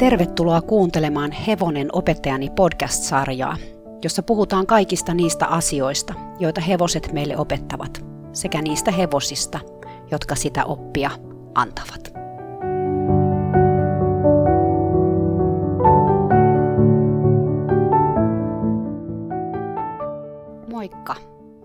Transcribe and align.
Tervetuloa 0.00 0.62
kuuntelemaan 0.62 1.32
Hevonen 1.32 1.88
opettajani 1.92 2.50
podcast-sarjaa, 2.50 3.56
jossa 4.04 4.22
puhutaan 4.22 4.66
kaikista 4.66 5.14
niistä 5.14 5.46
asioista, 5.46 6.14
joita 6.38 6.60
hevoset 6.60 7.12
meille 7.12 7.36
opettavat, 7.36 8.04
sekä 8.32 8.62
niistä 8.62 8.90
hevosista, 8.90 9.60
jotka 10.10 10.34
sitä 10.34 10.64
oppia 10.64 11.10
antavat. 11.54 12.12
Moikka! 20.72 21.16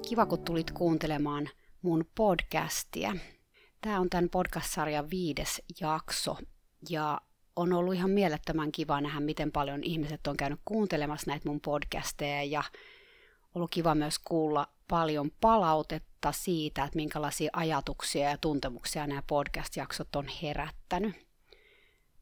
Kiva, 0.10 0.26
kun 0.26 0.40
tulit 0.40 0.72
kuuntelemaan 0.72 1.50
mun 1.82 2.06
podcastia. 2.16 3.16
Tämä 3.82 4.00
on 4.00 4.10
tämän 4.10 4.30
podcast-sarjan 4.30 5.10
viides 5.10 5.62
jakso 5.82 6.38
ja 6.90 7.22
on 7.56 7.74
ollut 7.74 7.94
ihan 7.94 8.10
mielettömän 8.10 8.72
kiva 8.72 9.02
nähdä, 9.02 9.20
miten 9.20 9.52
paljon 9.52 9.84
ihmiset 9.84 10.28
on 10.28 10.38
käynyt 10.38 10.60
kuuntelemassa 10.66 11.32
näitä 11.32 11.50
mun 11.50 11.62
podcasteja 11.62 12.44
ja 12.44 12.64
ollut 13.56 13.72
kiva 13.72 13.96
myös 13.96 14.20
kuulla 14.20 14.68
paljon 14.88 15.32
palautetta 15.42 16.32
siitä, 16.32 16.84
että 16.84 16.96
minkälaisia 16.96 17.50
ajatuksia 17.54 18.30
ja 18.30 18.38
tuntemuksia 18.38 19.08
nämä 19.08 19.24
podcast-jaksot 19.28 20.16
on 20.16 20.28
herättänyt. 20.44 21.26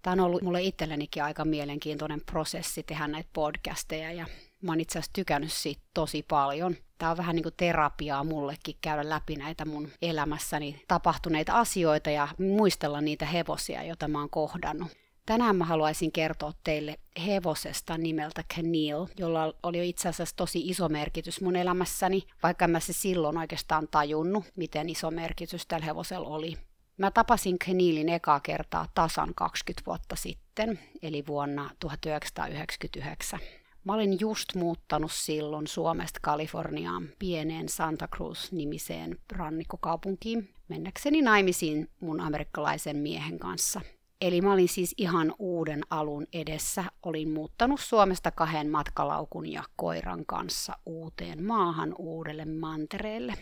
Tämä 0.02 0.14
on 0.14 0.20
ollut 0.20 0.42
mulle 0.42 0.62
itsellenikin 0.62 1.24
aika 1.24 1.46
mielenkiintoinen 1.46 2.22
prosessi 2.22 2.84
tehdä 2.84 3.08
näitä 3.08 3.30
podcasteja 3.34 4.12
ja 4.12 4.26
mä 4.62 4.72
oon 4.72 4.80
itse 4.80 5.00
asiassa 5.00 5.14
tykännyt 5.14 5.54
siitä 5.54 5.82
tosi 5.94 6.26
paljon. 6.28 6.76
Tämä 6.98 7.12
on 7.12 7.18
vähän 7.18 7.36
niin 7.36 7.44
kuin 7.44 7.54
terapiaa 7.58 8.24
mullekin 8.24 8.76
käydä 8.82 9.10
läpi 9.10 9.36
näitä 9.36 9.66
mun 9.66 9.92
elämässäni 10.02 10.84
tapahtuneita 10.88 11.54
asioita 11.54 12.10
ja 12.10 12.28
muistella 12.40 13.02
niitä 13.02 13.26
hevosia, 13.26 13.84
joita 13.84 14.08
mä 14.08 14.20
oon 14.20 14.30
kohdannut. 14.30 15.03
Tänään 15.26 15.56
mä 15.56 15.66
haluaisin 15.66 16.12
kertoa 16.12 16.52
teille 16.64 17.00
hevosesta 17.26 17.98
nimeltä 17.98 18.44
Canil, 18.56 19.06
jolla 19.18 19.54
oli 19.64 19.90
itse 19.90 20.10
asiassa 20.10 20.36
tosi 20.36 20.70
iso 20.70 20.90
merkitys 20.90 21.42
mun 21.42 21.56
elämässäni, 21.56 22.24
vaikka 22.44 22.68
mä 22.68 22.80
se 22.80 22.94
silloin 22.94 23.38
oikeastaan 23.38 23.88
tajunnut, 23.92 24.46
miten 24.56 24.90
iso 24.90 25.12
merkitys 25.12 25.68
tällä 25.68 25.86
hevosella 25.86 26.28
oli. 26.28 26.58
Mä 26.98 27.12
tapasin 27.12 27.60
Canilin 27.60 28.10
ekaa 28.10 28.40
kertaa 28.40 28.88
tasan 28.96 29.36
20 29.36 29.86
vuotta 29.86 30.16
sitten, 30.16 30.80
eli 31.02 31.24
vuonna 31.28 31.70
1999. 31.80 33.40
Mä 33.84 33.94
olin 33.94 34.20
just 34.20 34.56
muuttanut 34.56 35.12
silloin 35.12 35.68
Suomesta 35.68 36.20
Kaliforniaan 36.22 37.10
pieneen 37.20 37.70
Santa 37.70 38.08
Cruz-nimiseen 38.16 39.18
rannikkokaupunkiin 39.32 40.54
mennäkseni 40.68 41.22
naimisiin 41.22 41.90
mun 42.00 42.22
amerikkalaisen 42.22 42.98
miehen 42.98 43.40
kanssa– 43.40 43.82
Eli 44.22 44.42
mä 44.42 44.54
olin 44.54 44.70
siis 44.70 44.94
ihan 44.98 45.36
uuden 45.40 45.82
alun 45.90 46.28
edessä. 46.34 46.84
Olin 47.04 47.30
muuttanut 47.30 47.80
Suomesta 47.80 48.32
kahden 48.32 48.70
matkalaukun 48.70 49.52
ja 49.52 49.64
koiran 49.76 50.26
kanssa 50.26 50.74
uuteen 50.86 51.44
maahan 51.44 51.96
uudelle 51.98 52.46
mantereelle. 52.46 53.34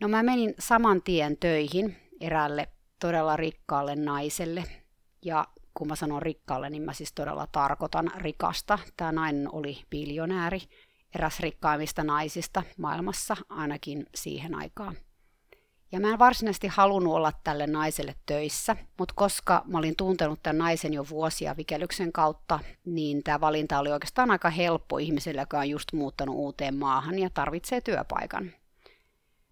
No 0.00 0.08
mä 0.08 0.22
menin 0.22 0.54
saman 0.58 1.02
tien 1.02 1.36
töihin 1.36 1.96
eräälle 2.20 2.68
todella 2.98 3.36
rikkaalle 3.36 3.96
naiselle. 3.96 4.64
Ja 5.24 5.48
kun 5.74 5.88
mä 5.88 5.96
sanon 5.96 6.22
rikkaalle, 6.22 6.70
niin 6.70 6.82
mä 6.82 6.92
siis 6.92 7.12
todella 7.12 7.46
tarkoitan 7.46 8.10
rikasta. 8.16 8.78
Tämä 8.96 9.12
nainen 9.12 9.54
oli 9.54 9.82
biljonääri, 9.90 10.60
eräs 11.14 11.40
rikkaimmista 11.40 12.04
naisista 12.04 12.62
maailmassa, 12.78 13.36
ainakin 13.48 14.06
siihen 14.14 14.54
aikaan. 14.54 14.96
Ja 15.92 16.00
mä 16.00 16.12
en 16.12 16.18
varsinaisesti 16.18 16.68
halunnut 16.68 17.14
olla 17.14 17.32
tälle 17.44 17.66
naiselle 17.66 18.14
töissä, 18.26 18.76
mutta 18.98 19.14
koska 19.16 19.62
mä 19.66 19.78
olin 19.78 19.96
tuntenut 19.96 20.42
tämän 20.42 20.58
naisen 20.58 20.92
jo 20.92 21.08
vuosia 21.10 21.56
vikelyksen 21.56 22.12
kautta, 22.12 22.60
niin 22.84 23.22
tämä 23.22 23.40
valinta 23.40 23.78
oli 23.78 23.92
oikeastaan 23.92 24.30
aika 24.30 24.50
helppo 24.50 24.98
ihmiselle, 24.98 25.42
joka 25.42 25.58
on 25.58 25.68
just 25.68 25.92
muuttanut 25.92 26.34
uuteen 26.34 26.74
maahan 26.74 27.18
ja 27.18 27.30
tarvitsee 27.30 27.80
työpaikan. 27.80 28.52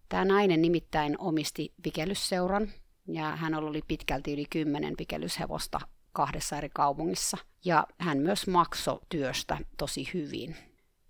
Tämä 0.09 0.25
nainen 0.25 0.62
nimittäin 0.62 1.19
omisti 1.19 1.73
vikelysseuran 1.84 2.69
ja 3.09 3.37
hän 3.37 3.55
oli 3.55 3.83
pitkälti 3.89 4.33
yli 4.33 4.45
kymmenen 4.50 4.95
vikelyshevosta 4.99 5.81
kahdessa 6.12 6.56
eri 6.56 6.71
kaupungissa 6.75 7.37
ja 7.65 7.87
hän 7.99 8.19
myös 8.19 8.47
maksoi 8.47 9.00
työstä 9.09 9.59
tosi 9.79 10.11
hyvin. 10.15 10.56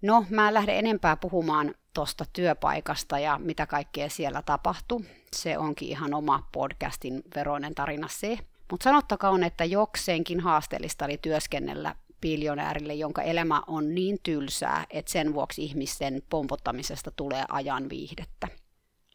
No, 0.03 0.25
mä 0.31 0.49
en 0.49 0.55
lähde 0.55 0.79
enempää 0.79 1.17
puhumaan 1.17 1.75
tuosta 1.95 2.25
työpaikasta 2.33 3.19
ja 3.19 3.39
mitä 3.39 3.67
kaikkea 3.67 4.11
siellä 4.11 4.43
tapahtui. 4.43 5.01
Se 5.33 5.59
onkin 5.59 5.89
ihan 5.89 6.15
oma 6.15 6.49
podcastin 6.53 7.23
veroinen 7.35 7.75
tarina 7.75 8.09
se. 8.11 8.39
Mutta 8.71 8.85
sanottakoon, 8.85 9.45
että 9.45 9.65
jokseenkin 9.65 10.41
haasteellista 10.41 11.05
oli 11.05 11.19
työskennellä 11.23 11.95
biljonäärille, 12.21 12.95
jonka 12.95 13.23
elämä 13.23 13.63
on 13.67 13.95
niin 13.95 14.19
tylsää, 14.23 14.87
että 14.91 15.13
sen 15.13 15.35
vuoksi 15.35 15.65
ihmisten 15.65 16.23
pompottamisesta 16.31 17.11
tulee 17.11 17.45
ajan 17.49 17.89
viihdettä. 17.89 18.49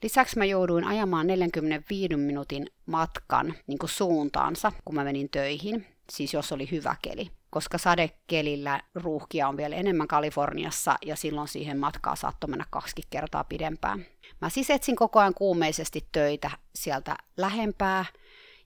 Lisäksi 0.03 0.37
mä 0.37 0.45
jouduin 0.45 0.83
ajamaan 0.83 1.27
45 1.27 2.15
minuutin 2.15 2.67
matkan 2.85 3.53
niin 3.67 3.79
suuntaansa, 3.85 4.71
kun 4.85 4.95
mä 4.95 5.03
menin 5.03 5.29
töihin, 5.29 5.85
siis 6.09 6.33
jos 6.33 6.51
oli 6.51 6.71
hyvä 6.71 6.95
keli 7.01 7.31
koska 7.55 7.77
sadekelillä 7.77 8.81
ruuhkia 8.95 9.47
on 9.47 9.57
vielä 9.57 9.75
enemmän 9.75 10.07
Kaliforniassa 10.07 10.95
ja 11.05 11.15
silloin 11.15 11.47
siihen 11.47 11.79
matkaa 11.79 12.15
saattoi 12.15 12.49
mennä 12.49 12.65
kaksi 12.69 13.01
kertaa 13.09 13.43
pidempään. 13.43 14.05
Mä 14.41 14.49
siis 14.49 14.69
etsin 14.69 14.95
koko 14.95 15.19
ajan 15.19 15.33
kuumeisesti 15.33 16.07
töitä 16.11 16.51
sieltä 16.75 17.15
lähempää 17.37 18.05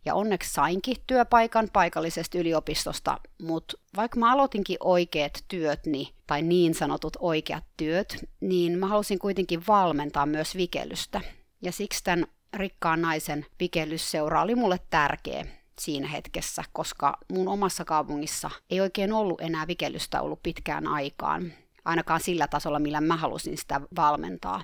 ja 0.05 0.15
onneksi 0.15 0.53
sainkin 0.53 0.95
työpaikan 1.07 1.67
paikallisesta 1.73 2.37
yliopistosta, 2.37 3.17
mutta 3.41 3.77
vaikka 3.95 4.19
mä 4.19 4.33
aloitinkin 4.33 4.77
oikeat 4.79 5.43
työt, 5.47 5.85
niin, 5.85 6.07
tai 6.27 6.41
niin 6.41 6.73
sanotut 6.73 7.17
oikeat 7.19 7.63
työt, 7.77 8.25
niin 8.39 8.79
mä 8.79 8.87
halusin 8.87 9.19
kuitenkin 9.19 9.67
valmentaa 9.67 10.25
myös 10.25 10.55
vikellystä. 10.55 11.21
Ja 11.61 11.71
siksi 11.71 12.03
tämän 12.03 12.27
rikkaan 12.53 13.01
naisen 13.01 13.45
vikelysseura 13.59 14.41
oli 14.41 14.55
mulle 14.55 14.79
tärkeä 14.89 15.58
siinä 15.79 16.07
hetkessä, 16.07 16.63
koska 16.73 17.17
mun 17.31 17.47
omassa 17.47 17.85
kaupungissa 17.85 18.49
ei 18.69 18.81
oikein 18.81 19.13
ollut 19.13 19.41
enää 19.41 19.67
vikellystä 19.67 20.21
ollut 20.21 20.43
pitkään 20.43 20.87
aikaan, 20.87 21.53
ainakaan 21.85 22.21
sillä 22.21 22.47
tasolla, 22.47 22.79
millä 22.79 23.01
mä 23.01 23.17
halusin 23.17 23.57
sitä 23.57 23.81
valmentaa. 23.95 24.63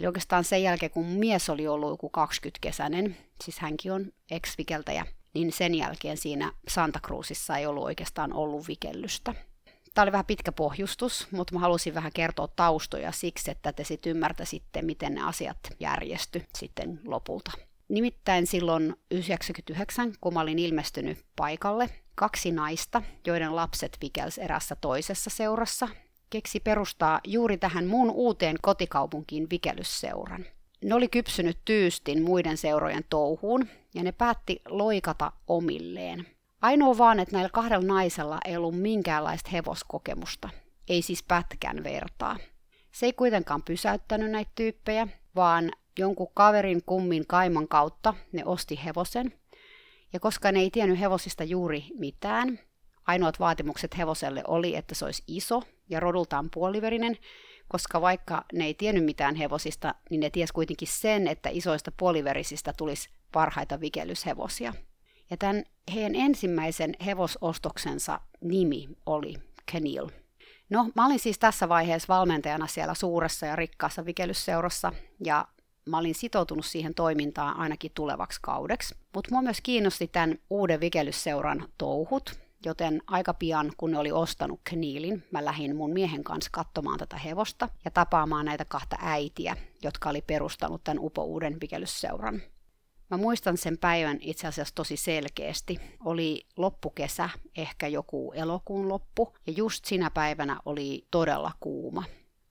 Eli 0.00 0.06
oikeastaan 0.06 0.44
sen 0.44 0.62
jälkeen, 0.62 0.90
kun 0.90 1.06
mies 1.06 1.50
oli 1.50 1.68
ollut 1.68 1.90
joku 1.90 2.12
20-kesäinen, 2.18 3.16
siis 3.44 3.58
hänkin 3.58 3.92
on 3.92 4.12
ex-vikeltäjä, 4.30 5.06
niin 5.34 5.52
sen 5.52 5.74
jälkeen 5.74 6.16
siinä 6.16 6.52
Santa 6.68 7.00
Cruzissa 7.00 7.56
ei 7.56 7.66
ollut 7.66 7.84
oikeastaan 7.84 8.32
ollut 8.32 8.68
vikellystä. 8.68 9.34
Tämä 9.94 10.02
oli 10.02 10.12
vähän 10.12 10.26
pitkä 10.26 10.52
pohjustus, 10.52 11.26
mutta 11.30 11.54
mä 11.54 11.60
halusin 11.60 11.94
vähän 11.94 12.12
kertoa 12.14 12.48
taustoja 12.48 13.12
siksi, 13.12 13.50
että 13.50 13.72
te 13.72 13.84
sitten 13.84 14.10
ymmärtäisitte, 14.10 14.82
miten 14.82 15.14
ne 15.14 15.22
asiat 15.22 15.58
järjesty 15.80 16.44
sitten 16.58 17.00
lopulta. 17.04 17.52
Nimittäin 17.88 18.46
silloin 18.46 18.96
99, 19.10 20.12
kun 20.20 20.34
mä 20.34 20.40
olin 20.40 20.58
ilmestynyt 20.58 21.24
paikalle, 21.36 21.90
kaksi 22.14 22.52
naista, 22.52 23.02
joiden 23.26 23.56
lapset 23.56 23.98
vikels 24.02 24.38
erässä 24.38 24.76
toisessa 24.76 25.30
seurassa, 25.30 25.88
keksi 26.30 26.60
perustaa 26.60 27.20
juuri 27.24 27.58
tähän 27.58 27.86
mun 27.86 28.10
uuteen 28.10 28.56
kotikaupunkiin 28.62 29.46
vikelysseuran. 29.50 30.44
Ne 30.84 30.94
oli 30.94 31.08
kypsynyt 31.08 31.58
tyystin 31.64 32.22
muiden 32.22 32.56
seurojen 32.56 33.04
touhuun 33.10 33.68
ja 33.94 34.02
ne 34.02 34.12
päätti 34.12 34.62
loikata 34.68 35.32
omilleen. 35.46 36.26
Ainoa 36.62 36.98
vaan, 36.98 37.20
että 37.20 37.36
näillä 37.36 37.50
kahdella 37.52 37.86
naisella 37.86 38.38
ei 38.44 38.56
ollut 38.56 38.80
minkäänlaista 38.80 39.50
hevoskokemusta, 39.50 40.48
ei 40.88 41.02
siis 41.02 41.22
pätkän 41.22 41.84
vertaa. 41.84 42.36
Se 42.92 43.06
ei 43.06 43.12
kuitenkaan 43.12 43.62
pysäyttänyt 43.62 44.30
näitä 44.30 44.50
tyyppejä, 44.54 45.08
vaan 45.36 45.70
jonkun 45.98 46.28
kaverin 46.34 46.82
kummin 46.86 47.26
kaiman 47.26 47.68
kautta 47.68 48.14
ne 48.32 48.44
osti 48.44 48.80
hevosen. 48.84 49.32
Ja 50.12 50.20
koska 50.20 50.52
ne 50.52 50.60
ei 50.60 50.70
tiennyt 50.70 51.00
hevosista 51.00 51.44
juuri 51.44 51.84
mitään, 51.94 52.58
ainoat 53.06 53.40
vaatimukset 53.40 53.98
hevoselle 53.98 54.42
oli, 54.46 54.76
että 54.76 54.94
se 54.94 55.04
olisi 55.04 55.22
iso 55.26 55.62
ja 55.90 56.00
rodultaan 56.00 56.48
puoliverinen, 56.54 57.16
koska 57.68 58.00
vaikka 58.00 58.44
ne 58.52 58.64
ei 58.64 58.74
tiennyt 58.74 59.04
mitään 59.04 59.34
hevosista, 59.34 59.94
niin 60.10 60.20
ne 60.20 60.30
ties 60.30 60.52
kuitenkin 60.52 60.88
sen, 60.88 61.28
että 61.28 61.48
isoista 61.52 61.92
puoliverisistä 61.96 62.72
tulisi 62.76 63.08
parhaita 63.32 63.80
vikellyshevosia. 63.80 64.74
Ja 65.30 65.36
tämän 65.36 65.64
heidän 65.94 66.14
ensimmäisen 66.14 66.94
hevosostoksensa 67.06 68.20
nimi 68.40 68.88
oli 69.06 69.34
Kenil. 69.72 70.08
No, 70.70 70.90
mä 70.94 71.06
olin 71.06 71.18
siis 71.18 71.38
tässä 71.38 71.68
vaiheessa 71.68 72.14
valmentajana 72.14 72.66
siellä 72.66 72.94
suuressa 72.94 73.46
ja 73.46 73.56
rikkaassa 73.56 74.04
vikellysseurassa, 74.04 74.92
ja 75.24 75.48
mä 75.88 75.98
olin 75.98 76.14
sitoutunut 76.14 76.66
siihen 76.66 76.94
toimintaan 76.94 77.56
ainakin 77.56 77.90
tulevaksi 77.94 78.38
kaudeksi. 78.42 78.94
Mutta 79.14 79.30
mua 79.32 79.42
myös 79.42 79.60
kiinnosti 79.62 80.08
tämän 80.08 80.38
uuden 80.50 80.80
vikelysseuran 80.80 81.68
touhut, 81.78 82.38
joten 82.64 83.02
aika 83.06 83.34
pian, 83.34 83.72
kun 83.76 83.90
ne 83.90 83.98
oli 83.98 84.12
ostanut 84.12 84.60
Kniilin, 84.64 85.24
mä 85.30 85.44
lähdin 85.44 85.76
mun 85.76 85.92
miehen 85.92 86.24
kanssa 86.24 86.50
katsomaan 86.52 86.98
tätä 86.98 87.16
hevosta 87.16 87.68
ja 87.84 87.90
tapaamaan 87.90 88.44
näitä 88.46 88.64
kahta 88.64 88.96
äitiä, 89.00 89.56
jotka 89.82 90.10
oli 90.10 90.22
perustanut 90.22 90.84
tämän 90.84 91.04
upo 91.04 91.24
uuden 91.24 91.56
vikelysseuran. 91.60 92.42
Mä 93.10 93.16
muistan 93.16 93.56
sen 93.56 93.78
päivän 93.78 94.18
itse 94.20 94.46
asiassa 94.46 94.74
tosi 94.74 94.96
selkeästi. 94.96 95.80
Oli 96.04 96.46
loppukesä, 96.56 97.30
ehkä 97.56 97.88
joku 97.88 98.32
elokuun 98.36 98.88
loppu, 98.88 99.32
ja 99.46 99.52
just 99.56 99.84
sinä 99.84 100.10
päivänä 100.10 100.60
oli 100.64 101.06
todella 101.10 101.52
kuuma. 101.60 102.04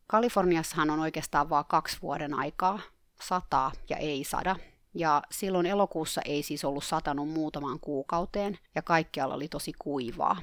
Kaliforniassahan 0.08 0.90
on 0.90 1.00
oikeastaan 1.00 1.50
vain 1.50 1.66
kaksi 1.68 1.98
vuoden 2.02 2.34
aikaa, 2.34 2.80
sataa 3.22 3.72
ja 3.90 3.98
ei 3.98 4.24
sada. 4.24 4.56
Ja 4.94 5.22
silloin 5.32 5.66
elokuussa 5.66 6.22
ei 6.26 6.44
siis 6.44 6.66
ollut 6.66 6.84
satanut 6.84 7.30
muutamaan 7.30 7.80
kuukauteen, 7.80 8.60
ja 8.76 8.82
kaikkialla 8.82 9.36
oli 9.36 9.48
tosi 9.48 9.74
kuivaa. 9.80 10.38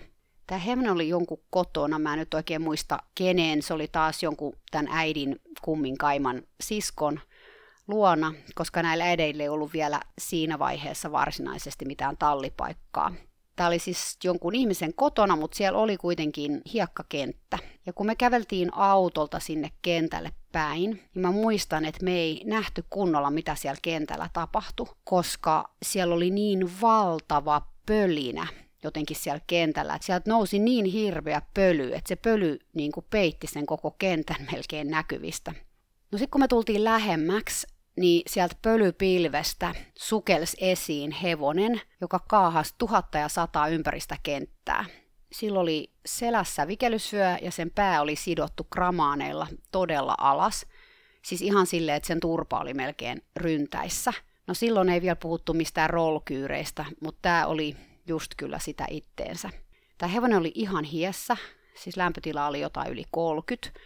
Tämä 0.47 0.59
Hemne 0.59 0.91
oli 0.91 1.09
jonkun 1.09 1.41
kotona, 1.51 1.99
mä 1.99 2.13
en 2.13 2.19
nyt 2.19 2.35
oikein 2.35 2.63
muista 2.63 2.99
keneen, 3.15 3.63
se 3.63 3.75
oli 3.75 3.89
taas 3.89 4.23
jonkun 4.23 4.53
tämän 4.71 4.89
äidin 4.91 5.41
kummin 5.63 5.99
kaiman 5.99 6.43
siskon 6.61 7.21
luona, 7.89 8.35
koska 8.55 8.83
näillä 8.83 9.05
äideillä 9.05 9.43
ei 9.43 9.49
ollut 9.49 9.73
vielä 9.73 10.01
siinä 10.19 10.59
vaiheessa 10.59 11.13
varsinaisesti 11.13 11.85
mitään 11.85 12.17
tallipaikkaa. 12.17 13.15
Tämä 13.57 13.67
oli 13.67 13.79
siis 13.79 14.19
jonkun 14.25 14.55
ihmisen 14.55 14.95
kotona, 14.95 15.37
mutta 15.37 15.57
siellä 15.57 15.79
oli 15.79 15.97
kuitenkin 15.97 16.63
hiekkakenttä. 16.73 17.59
Ja 17.87 17.93
kun 17.93 18.07
me 18.07 18.15
käveltiin 18.15 18.75
autolta 18.75 19.41
sinne 19.41 19.71
kentälle 19.83 20.33
päin, 20.53 20.91
niin 20.91 21.23
mä 21.23 21.31
muistan, 21.31 21.85
että 21.85 22.05
me 22.05 22.13
ei 22.13 22.43
nähty 22.45 22.85
kunnolla, 22.91 23.31
mitä 23.31 23.55
siellä 23.55 23.81
kentällä 23.83 24.31
tapahtui, 24.33 24.87
koska 25.05 25.71
siellä 25.83 26.15
oli 26.15 26.31
niin 26.31 26.81
valtava 26.81 27.63
pölinä 27.87 28.47
jotenkin 28.85 29.17
siellä 29.17 29.41
kentällä, 29.47 29.95
että 29.95 30.07
sieltä 30.07 30.31
nousi 30.31 30.59
niin 30.59 30.85
hirveä 30.85 31.43
pöly, 31.55 31.93
että 31.95 32.09
se 32.09 32.17
pöly 32.17 32.59
niin 32.75 32.93
kuin 32.93 33.07
peitti 33.11 33.47
sen 33.47 33.67
koko 33.67 33.91
kentän 33.91 34.47
melkein 34.53 34.91
näkyvistä. 34.91 35.53
No 36.13 36.19
sitten 36.19 36.31
kun 36.31 36.41
me 36.41 36.49
tultiin 36.49 36.85
lähemmäksi, 36.85 37.67
niin 37.97 38.23
sieltä 38.27 38.57
pölypilvestä 38.63 39.75
sukels 39.99 40.57
esiin 40.61 41.11
hevonen, 41.11 41.81
joka 42.01 42.19
kaahasi 42.19 42.75
tuhatta 42.79 43.19
ja 43.19 43.29
sataa 43.29 43.69
ympäristä 43.69 44.17
kenttää. 44.23 44.85
Sillä 45.35 45.61
oli 45.61 45.91
selässä 46.07 46.69
vikelysvyö 46.69 47.37
ja 47.43 47.51
sen 47.51 47.71
pää 47.71 48.01
oli 48.01 48.17
sidottu 48.17 48.65
kramaaneilla 48.65 49.47
todella 49.73 50.15
alas. 50.19 50.67
Siis 51.23 51.43
ihan 51.43 51.67
silleen, 51.67 51.97
että 51.97 52.07
sen 52.07 52.21
turpa 52.21 52.61
oli 52.61 52.75
melkein 52.75 53.23
ryntäissä. 53.37 54.13
No 54.47 54.55
silloin 54.55 54.89
ei 54.89 55.03
vielä 55.03 55.17
puhuttu 55.17 55.55
mistään 55.55 55.91
rollkyyreistä, 55.91 56.85
mutta 57.01 57.19
tämä 57.23 57.47
oli 57.47 57.77
just 58.07 58.33
kyllä 58.37 58.59
sitä 58.59 58.87
itteensä. 58.91 59.51
Tämä 59.99 60.13
hevonen 60.13 60.39
oli 60.39 60.53
ihan 60.55 60.85
hiessä, 60.85 61.37
siis 61.75 61.97
lämpötila 61.97 62.47
oli 62.47 62.61
jotain 62.61 62.93
yli 62.93 63.05
30, 63.11 63.81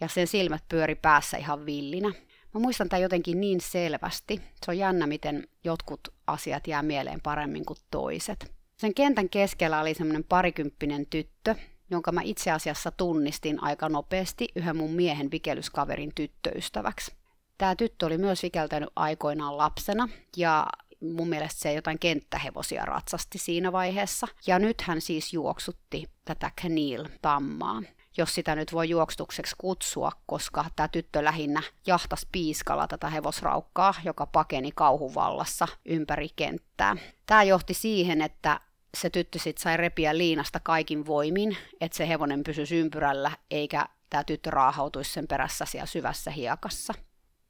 ja 0.00 0.08
sen 0.08 0.26
silmät 0.26 0.64
pyöri 0.68 0.94
päässä 0.94 1.36
ihan 1.36 1.66
villinä. 1.66 2.08
Mä 2.54 2.60
muistan 2.60 2.88
tämän 2.88 3.02
jotenkin 3.02 3.40
niin 3.40 3.60
selvästi. 3.60 4.42
Se 4.64 4.70
on 4.70 4.78
jännä, 4.78 5.06
miten 5.06 5.48
jotkut 5.64 6.08
asiat 6.26 6.66
jää 6.66 6.82
mieleen 6.82 7.20
paremmin 7.22 7.64
kuin 7.64 7.78
toiset. 7.90 8.57
Sen 8.80 8.94
kentän 8.94 9.28
keskellä 9.28 9.80
oli 9.80 9.94
semmoinen 9.94 10.24
parikymppinen 10.24 11.06
tyttö, 11.06 11.54
jonka 11.90 12.12
mä 12.12 12.20
itse 12.24 12.50
asiassa 12.50 12.90
tunnistin 12.90 13.62
aika 13.62 13.88
nopeasti 13.88 14.48
yhden 14.56 14.76
mun 14.76 14.92
miehen 14.92 15.30
vikelyskaverin 15.30 16.12
tyttöystäväksi. 16.14 17.12
Tämä 17.58 17.76
tyttö 17.76 18.06
oli 18.06 18.18
myös 18.18 18.42
vikeltänyt 18.42 18.88
aikoinaan 18.96 19.58
lapsena 19.58 20.08
ja 20.36 20.66
mun 21.00 21.28
mielestä 21.28 21.60
se 21.60 21.72
jotain 21.72 21.98
kenttähevosia 21.98 22.84
ratsasti 22.84 23.38
siinä 23.38 23.72
vaiheessa. 23.72 24.28
Ja 24.46 24.58
nyt 24.58 24.80
hän 24.80 25.00
siis 25.00 25.32
juoksutti 25.32 26.10
tätä 26.24 26.50
Kneel-tammaa 26.60 27.82
jos 28.16 28.34
sitä 28.34 28.54
nyt 28.54 28.72
voi 28.72 28.88
juokstukseksi 28.88 29.54
kutsua, 29.58 30.12
koska 30.26 30.64
tämä 30.76 30.88
tyttö 30.88 31.24
lähinnä 31.24 31.62
jahtas 31.86 32.26
piiskalla 32.32 32.88
tätä 32.88 33.10
hevosraukkaa, 33.10 33.94
joka 34.04 34.26
pakeni 34.26 34.72
kauhuvallassa 34.74 35.68
ympäri 35.84 36.28
kenttää. 36.36 36.96
Tämä 37.26 37.42
johti 37.42 37.74
siihen, 37.74 38.22
että 38.22 38.60
se 38.96 39.10
tyttö 39.10 39.38
sitten 39.38 39.62
sai 39.62 39.76
repiä 39.76 40.18
liinasta 40.18 40.60
kaikin 40.60 41.06
voimin, 41.06 41.56
että 41.80 41.96
se 41.96 42.08
hevonen 42.08 42.44
pysyisi 42.44 42.76
ympyrällä, 42.76 43.30
eikä 43.50 43.86
tämä 44.10 44.24
tyttö 44.24 44.50
raahautuisi 44.50 45.12
sen 45.12 45.28
perässä 45.28 45.64
siellä 45.64 45.86
syvässä 45.86 46.30
hiekassa. 46.30 46.94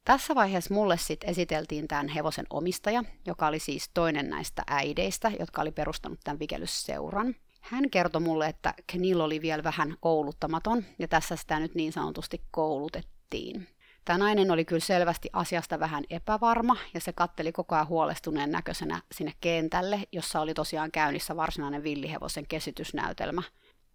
Tässä 0.04 0.34
vaiheessa 0.34 0.74
mulle 0.74 0.96
sitten 0.96 1.30
esiteltiin 1.30 1.88
tämän 1.88 2.08
hevosen 2.08 2.46
omistaja, 2.50 3.04
joka 3.26 3.46
oli 3.46 3.58
siis 3.58 3.90
toinen 3.94 4.30
näistä 4.30 4.62
äideistä, 4.66 5.32
jotka 5.38 5.62
oli 5.62 5.72
perustanut 5.72 6.18
tämän 6.24 6.38
vikelysseuran. 6.38 7.34
Hän 7.60 7.90
kertoi 7.90 8.20
mulle, 8.20 8.46
että 8.46 8.74
Kenil 8.86 9.20
oli 9.20 9.42
vielä 9.42 9.64
vähän 9.64 9.96
kouluttamaton, 10.00 10.84
ja 10.98 11.08
tässä 11.08 11.36
sitä 11.36 11.60
nyt 11.60 11.74
niin 11.74 11.92
sanotusti 11.92 12.42
koulutettiin. 12.50 13.68
Tämä 14.08 14.18
nainen 14.18 14.50
oli 14.50 14.64
kyllä 14.64 14.80
selvästi 14.80 15.28
asiasta 15.32 15.80
vähän 15.80 16.04
epävarma, 16.10 16.76
ja 16.94 17.00
se 17.00 17.12
katteli 17.12 17.52
koko 17.52 17.74
ajan 17.74 17.88
huolestuneen 17.88 18.50
näköisenä 18.50 19.02
sinne 19.12 19.32
kentälle, 19.40 20.00
jossa 20.12 20.40
oli 20.40 20.54
tosiaan 20.54 20.90
käynnissä 20.90 21.36
varsinainen 21.36 21.82
villihevosen 21.82 22.46
kesitysnäytelmä. 22.46 23.42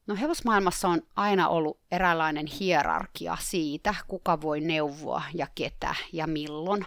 No 0.07 0.15
hevosmaailmassa 0.15 0.87
on 0.87 1.01
aina 1.15 1.47
ollut 1.47 1.79
eräänlainen 1.91 2.45
hierarkia 2.47 3.37
siitä, 3.39 3.95
kuka 4.07 4.41
voi 4.41 4.61
neuvoa 4.61 5.23
ja 5.33 5.47
ketä 5.55 5.95
ja 6.11 6.27
milloin. 6.27 6.85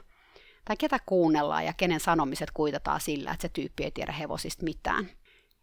Tai 0.65 0.77
ketä 0.77 1.01
kuunnellaan 1.07 1.65
ja 1.65 1.73
kenen 1.73 2.01
sanomiset 2.01 2.51
kuitataan 2.51 3.01
sillä, 3.01 3.31
että 3.31 3.43
se 3.43 3.49
tyyppi 3.49 3.85
ei 3.85 3.91
tiedä 3.91 4.13
hevosista 4.13 4.65
mitään. 4.65 5.11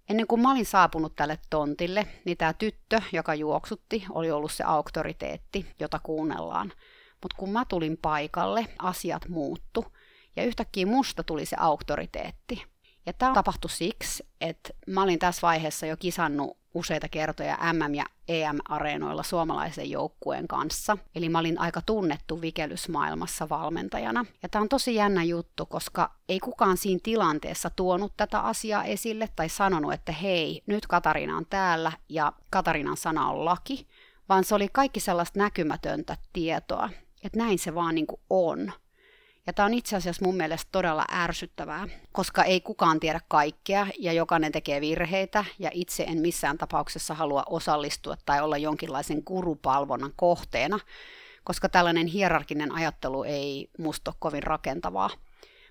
Ennen 0.10 0.28
kuin 0.28 0.42
mä 0.42 0.52
olin 0.52 0.66
saapunut 0.66 1.16
tälle 1.16 1.40
tontille, 1.50 2.08
niin 2.26 2.38
tämä 2.38 2.54
tyttö, 2.54 3.02
joka 3.12 3.36
juoksutti, 3.36 4.06
oli 4.10 4.32
ollut 4.32 4.52
se 4.52 4.64
auktoriteetti, 4.64 5.66
jota 5.80 6.00
kuunnellaan. 6.00 6.74
Mutta 7.24 7.38
kun 7.38 7.50
mä 7.50 7.66
tulin 7.66 7.98
paikalle, 7.98 8.66
asiat 8.80 9.30
muuttu 9.30 9.86
ja 10.36 10.44
yhtäkkiä 10.44 10.86
musta 10.86 11.24
tuli 11.24 11.46
se 11.46 11.56
auktoriteetti. 11.60 12.64
Ja 13.06 13.14
tämä 13.14 13.34
tapahtui 13.34 13.70
siksi, 13.72 14.28
että 14.42 14.70
mä 14.88 15.04
olin 15.04 15.20
tässä 15.20 15.42
vaiheessa 15.42 15.86
jo 15.86 15.98
kisannut 15.98 16.58
useita 16.74 17.10
kertoja 17.10 17.58
MM- 17.74 17.96
ja 17.96 18.06
EM-areenoilla 18.28 19.24
suomalaisen 19.24 19.90
joukkueen 19.90 20.48
kanssa. 20.48 20.98
Eli 21.16 21.30
mä 21.30 21.40
olin 21.40 21.60
aika 21.60 21.82
tunnettu 21.82 22.42
vikelysmaailmassa 22.42 23.50
valmentajana. 23.50 24.26
Ja 24.44 24.50
tämä 24.50 24.62
on 24.62 24.70
tosi 24.70 24.96
jännä 24.96 25.24
juttu, 25.24 25.66
koska 25.66 26.12
ei 26.30 26.40
kukaan 26.40 26.78
siinä 26.78 27.00
tilanteessa 27.04 27.70
tuonut 27.70 28.14
tätä 28.18 28.40
asiaa 28.40 28.84
esille 28.84 29.30
tai 29.36 29.50
sanonut, 29.50 29.94
että 29.94 30.12
hei, 30.12 30.64
nyt 30.68 30.88
Katarina 30.88 31.38
on 31.38 31.46
täällä 31.46 31.92
ja 32.10 32.34
Katarinan 32.50 32.98
sana 32.98 33.30
on 33.30 33.46
laki, 33.46 33.88
vaan 34.30 34.44
se 34.44 34.56
oli 34.56 34.68
kaikki 34.72 35.00
sellaista 35.00 35.40
näkymätöntä 35.40 36.18
tietoa, 36.34 36.90
että 37.24 37.40
näin 37.40 37.60
se 37.60 37.76
vaan 37.76 37.96
niin 37.96 38.08
kuin 38.08 38.22
on. 38.30 38.74
Ja 39.48 39.54
tämä 39.54 39.66
on 39.66 39.74
itse 39.74 39.96
asiassa 39.96 40.26
mun 40.26 40.38
mielestä 40.38 40.70
todella 40.72 41.06
ärsyttävää, 41.12 41.88
koska 42.12 42.44
ei 42.44 42.62
kukaan 42.62 43.00
tiedä 43.00 43.20
kaikkea 43.28 43.88
ja 44.00 44.14
jokainen 44.14 44.52
tekee 44.52 44.82
virheitä 44.82 45.46
ja 45.60 45.70
itse 45.74 46.04
en 46.04 46.18
missään 46.18 46.58
tapauksessa 46.58 47.14
halua 47.14 47.44
osallistua 47.50 48.18
tai 48.26 48.42
olla 48.42 48.58
jonkinlaisen 48.58 49.22
gurupalvonnan 49.26 50.14
kohteena, 50.16 50.80
koska 51.44 51.70
tällainen 51.70 52.08
hierarkinen 52.08 52.72
ajattelu 52.72 53.24
ei 53.24 53.70
musta 53.78 54.12
ole 54.12 54.16
kovin 54.20 54.44
rakentavaa. 54.44 55.10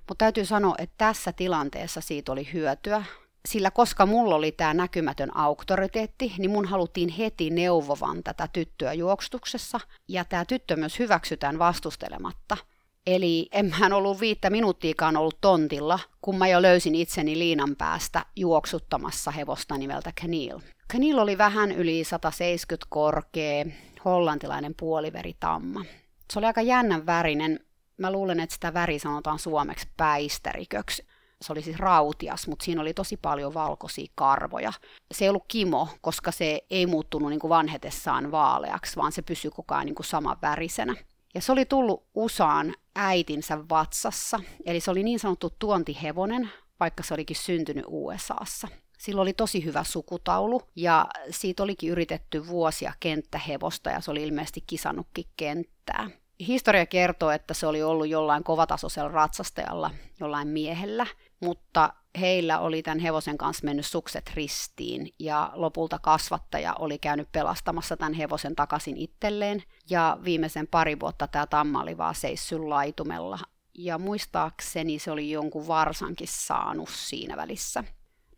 Mutta 0.09 0.25
täytyy 0.25 0.45
sanoa, 0.45 0.75
että 0.79 0.95
tässä 0.99 1.33
tilanteessa 1.33 2.00
siitä 2.00 2.33
oli 2.33 2.53
hyötyä, 2.53 3.05
sillä 3.49 3.71
koska 3.71 4.07
mulla 4.07 4.35
oli 4.35 4.53
tämä 4.53 4.75
näkymätön 4.75 5.37
auktoriteetti, 5.37 6.35
niin 6.39 6.51
mun 6.51 6.69
haluttiin 6.69 7.09
heti 7.09 7.51
neuvovan 7.51 8.23
tätä 8.23 8.49
tyttöä 8.53 8.93
juoksutuksessa, 8.93 9.81
ja 10.09 10.25
tämä 10.25 10.45
tyttö 10.45 10.77
myös 10.77 10.99
hyväksytään 10.99 11.59
vastustelematta– 11.59 12.57
Eli 13.07 13.49
en 13.53 13.75
mä 13.79 13.97
ollut 13.97 14.21
viittä 14.21 14.51
minuuttiikaan 14.51 15.17
ollut 15.17 15.39
tontilla, 15.41 15.99
kun 16.21 16.39
mä 16.39 16.49
jo 16.49 16.63
löysin 16.63 16.95
itseni 16.95 17.39
liinan 17.39 17.77
päästä 17.77 18.27
juoksuttamassa 18.37 19.31
hevosta 19.31 19.79
nimeltä 19.79 20.13
Kneel. 20.15 20.61
Kneel 20.89 21.19
oli 21.19 21.39
vähän 21.39 21.73
yli 21.73 22.05
170 22.05 22.87
korkea, 22.91 23.65
hollantilainen 24.05 24.75
puoliveritamma. 24.81 25.85
Se 26.33 26.39
oli 26.39 26.47
aika 26.47 26.63
jännän 26.63 27.07
värinen. 27.07 27.61
Mä 27.97 28.13
luulen, 28.13 28.41
että 28.41 28.55
sitä 28.55 28.75
väri 28.75 28.99
sanotaan 28.99 29.39
suomeksi 29.39 29.89
päistäriköksi. 29.97 31.07
Se 31.43 31.53
oli 31.53 31.63
siis 31.63 31.79
rautias, 31.79 32.49
mutta 32.49 32.65
siinä 32.65 32.81
oli 32.81 32.95
tosi 32.95 33.17
paljon 33.17 33.55
valkoisia 33.55 34.13
karvoja. 34.15 34.73
Se 35.15 35.25
ei 35.25 35.29
ollut 35.29 35.45
kimo, 35.49 35.89
koska 36.01 36.31
se 36.31 36.61
ei 36.71 36.87
muuttunut 36.87 37.31
niin 37.31 37.41
kuin 37.41 37.49
vanhetessaan 37.49 38.31
vaaleaksi, 38.31 38.97
vaan 38.97 39.13
se 39.13 39.23
pysyi 39.23 39.51
koko 39.51 39.75
ajan 39.75 39.87
niin 39.87 39.95
kuin 39.95 40.07
saman 40.07 40.37
värisenä. 40.43 40.95
Ja 41.35 41.41
se 41.41 41.53
oli 41.53 41.65
tullut 41.65 42.07
USAan 42.15 42.75
äitinsä 42.97 43.69
vatsassa, 43.69 44.41
eli 44.67 44.81
se 44.81 44.91
oli 44.91 45.03
niin 45.03 45.19
sanottu 45.19 45.51
tuontihevonen, 45.59 46.51
vaikka 46.81 47.03
se 47.03 47.15
olikin 47.15 47.37
syntynyt 47.37 47.85
USAssa. 47.89 48.69
Sillä 48.99 49.23
oli 49.23 49.33
tosi 49.33 49.65
hyvä 49.65 49.85
sukutaulu 49.85 50.63
ja 50.77 51.07
siitä 51.31 51.63
olikin 51.63 51.91
yritetty 51.91 52.47
vuosia 52.47 52.93
kenttähevosta 53.01 53.91
ja 53.91 54.01
se 54.01 54.11
oli 54.11 54.23
ilmeisesti 54.23 54.65
kisannutkin 54.67 55.25
kenttää. 55.37 56.11
Historia 56.47 56.87
kertoo, 56.87 57.31
että 57.31 57.55
se 57.55 57.67
oli 57.67 57.83
ollut 57.83 58.09
jollain 58.09 58.45
kovatasoisella 58.45 59.09
ratsastajalla, 59.09 59.91
jollain 60.21 60.49
miehellä, 60.49 61.07
mutta 61.43 61.95
heillä 62.21 62.59
oli 62.59 62.83
tämän 62.83 62.99
hevosen 62.99 63.39
kanssa 63.39 63.65
mennyt 63.65 63.87
sukset 63.87 64.31
ristiin 64.35 65.15
ja 65.19 65.51
lopulta 65.55 65.99
kasvattaja 65.99 66.75
oli 66.79 66.99
käynyt 66.99 67.33
pelastamassa 67.33 67.97
tämän 67.97 68.13
hevosen 68.15 68.57
takaisin 68.57 68.97
itselleen 68.97 69.63
ja 69.91 70.19
viimeisen 70.25 70.67
pari 70.67 71.01
vuotta 71.01 71.27
tämä 71.27 71.47
tamma 71.47 71.83
oli 71.83 71.99
vaan 71.99 72.15
seissyt 72.15 72.61
laitumella 72.61 73.39
ja 73.75 73.99
muistaakseni 73.99 74.99
se 74.99 75.11
oli 75.11 75.31
jonkun 75.31 75.67
varsankin 75.67 76.29
saanut 76.31 76.89
siinä 76.89 77.37
välissä. 77.37 77.85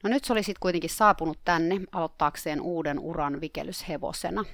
No 0.04 0.10
nyt 0.10 0.24
se 0.24 0.32
oli 0.32 0.42
sitten 0.42 0.60
kuitenkin 0.60 0.90
saapunut 0.90 1.38
tänne 1.44 1.80
aloittaakseen 1.92 2.60
uuden 2.60 2.98
uran 2.98 3.40
vikelyshevosena. 3.40 4.44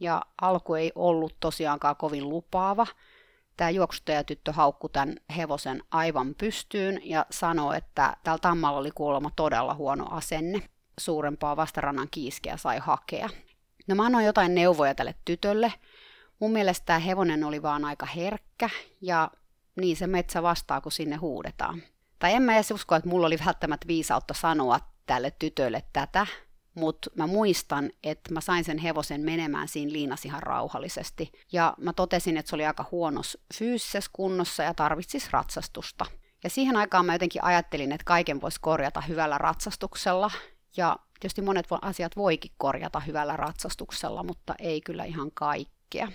Ja 0.00 0.22
alku 0.42 0.74
ei 0.74 0.92
ollut 0.94 1.36
tosiaankaan 1.40 1.96
kovin 1.96 2.28
lupaava. 2.28 2.86
Tämä 3.56 3.70
juoksuttajatyttö 3.70 4.52
haukkui 4.52 4.90
tämän 4.90 5.16
hevosen 5.36 5.82
aivan 5.90 6.34
pystyyn 6.34 7.00
ja 7.04 7.26
sanoi, 7.30 7.76
että 7.76 8.16
tällä 8.24 8.38
tammalla 8.38 8.78
oli 8.78 8.90
kuulemma 8.90 9.30
todella 9.36 9.74
huono 9.74 10.06
asenne. 10.10 10.62
Suurempaa 11.00 11.56
vastarannan 11.56 12.08
kiiskeä 12.10 12.56
sai 12.56 12.78
hakea. 12.78 13.28
No 13.88 13.94
mä 13.94 14.06
annoin 14.06 14.24
jotain 14.26 14.54
neuvoja 14.54 14.94
tälle 14.94 15.14
tytölle. 15.24 15.72
Mun 16.40 16.52
mielestä 16.52 16.86
tämä 16.86 16.98
hevonen 16.98 17.44
oli 17.44 17.62
vaan 17.62 17.84
aika 17.84 18.06
herkkä 18.06 18.70
ja 19.00 19.30
niin 19.76 19.96
se 19.96 20.06
metsä 20.06 20.42
vastaa, 20.42 20.80
kun 20.80 20.92
sinne 20.92 21.16
huudetaan. 21.16 21.82
Tai 22.18 22.32
en 22.32 22.42
mä 22.42 22.54
edes 22.54 22.70
usko, 22.70 22.94
että 22.94 23.08
mulla 23.08 23.26
oli 23.26 23.38
välttämättä 23.46 23.86
viisautta 23.86 24.34
sanoa 24.34 24.80
tälle 25.06 25.30
tytölle 25.30 25.82
tätä, 25.92 26.26
mutta 26.76 27.10
mä 27.14 27.26
muistan, 27.26 27.90
että 28.02 28.32
mä 28.32 28.40
sain 28.40 28.64
sen 28.64 28.78
hevosen 28.78 29.20
menemään 29.20 29.68
siinä 29.68 29.92
liinas 29.92 30.24
ihan 30.24 30.42
rauhallisesti. 30.42 31.32
Ja 31.52 31.74
mä 31.78 31.92
totesin, 31.92 32.36
että 32.36 32.50
se 32.50 32.56
oli 32.56 32.66
aika 32.66 32.84
huonos 32.90 33.38
fyysisessä 33.54 34.10
kunnossa 34.12 34.62
ja 34.62 34.74
tarvitsisi 34.74 35.28
ratsastusta. 35.30 36.06
Ja 36.44 36.50
siihen 36.50 36.76
aikaan 36.76 37.06
mä 37.06 37.14
jotenkin 37.14 37.44
ajattelin, 37.44 37.92
että 37.92 38.04
kaiken 38.04 38.40
voisi 38.40 38.60
korjata 38.60 39.00
hyvällä 39.00 39.38
ratsastuksella. 39.38 40.30
Ja 40.76 40.96
tietysti 41.20 41.42
monet 41.42 41.66
asiat 41.82 42.16
voikin 42.16 42.50
korjata 42.58 43.00
hyvällä 43.00 43.36
ratsastuksella, 43.36 44.22
mutta 44.22 44.54
ei 44.58 44.80
kyllä 44.80 45.04
ihan 45.04 45.30
kaikkea. 45.34 46.06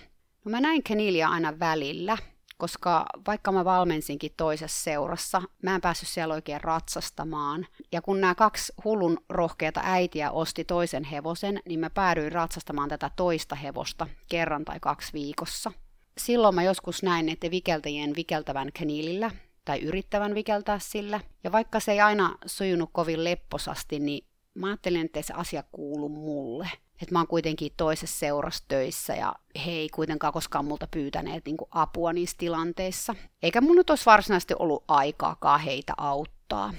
No 0.44 0.50
mä 0.50 0.60
näin 0.60 0.82
Kenilia 0.82 1.28
aina 1.28 1.58
välillä, 1.58 2.18
koska 2.62 3.06
vaikka 3.26 3.52
mä 3.52 3.64
valmensinkin 3.64 4.32
toisessa 4.36 4.84
seurassa, 4.84 5.42
mä 5.62 5.74
en 5.74 5.80
päässyt 5.80 6.08
siellä 6.08 6.34
oikein 6.34 6.60
ratsastamaan. 6.60 7.66
Ja 7.92 8.02
kun 8.02 8.20
nämä 8.20 8.34
kaksi 8.34 8.72
hullun 8.84 9.18
rohkeata 9.28 9.80
äitiä 9.84 10.30
osti 10.30 10.64
toisen 10.64 11.04
hevosen, 11.04 11.60
niin 11.68 11.80
mä 11.80 11.90
päädyin 11.90 12.32
ratsastamaan 12.32 12.88
tätä 12.88 13.10
toista 13.16 13.54
hevosta 13.54 14.06
kerran 14.28 14.64
tai 14.64 14.80
kaksi 14.80 15.12
viikossa. 15.12 15.72
Silloin 16.18 16.54
mä 16.54 16.62
joskus 16.62 17.02
näin 17.02 17.28
että 17.28 17.50
vikeltäjien 17.50 18.16
vikeltävän 18.16 18.68
kaniilillä, 18.78 19.30
tai 19.64 19.80
yrittävän 19.80 20.34
vikeltää 20.34 20.78
sillä. 20.78 21.20
Ja 21.44 21.52
vaikka 21.52 21.80
se 21.80 21.92
ei 21.92 22.00
aina 22.00 22.38
sujunut 22.46 22.90
kovin 22.92 23.24
lepposasti, 23.24 23.98
niin 23.98 24.26
mä 24.54 24.66
ajattelin, 24.66 25.04
että 25.04 25.22
se 25.22 25.34
asia 25.34 25.64
kuulu 25.72 26.08
mulle 26.08 26.70
että 27.02 27.14
mä 27.14 27.18
oon 27.18 27.26
kuitenkin 27.26 27.72
toisessa 27.76 28.18
seurassa 28.18 28.64
töissä 28.68 29.14
ja 29.14 29.34
he 29.66 29.70
ei 29.70 29.88
kuitenkaan 29.88 30.32
koskaan 30.32 30.64
multa 30.64 30.88
pyytäneet 30.90 31.44
niin 31.44 31.56
apua 31.70 32.12
niissä 32.12 32.36
tilanteissa. 32.38 33.14
Eikä 33.42 33.60
mun 33.60 33.76
nyt 33.76 33.90
olisi 33.90 34.06
varsinaisesti 34.06 34.54
ollut 34.58 34.84
aikaakaan 34.88 35.60
heitä 35.60 35.92
auttaa. 35.96 36.74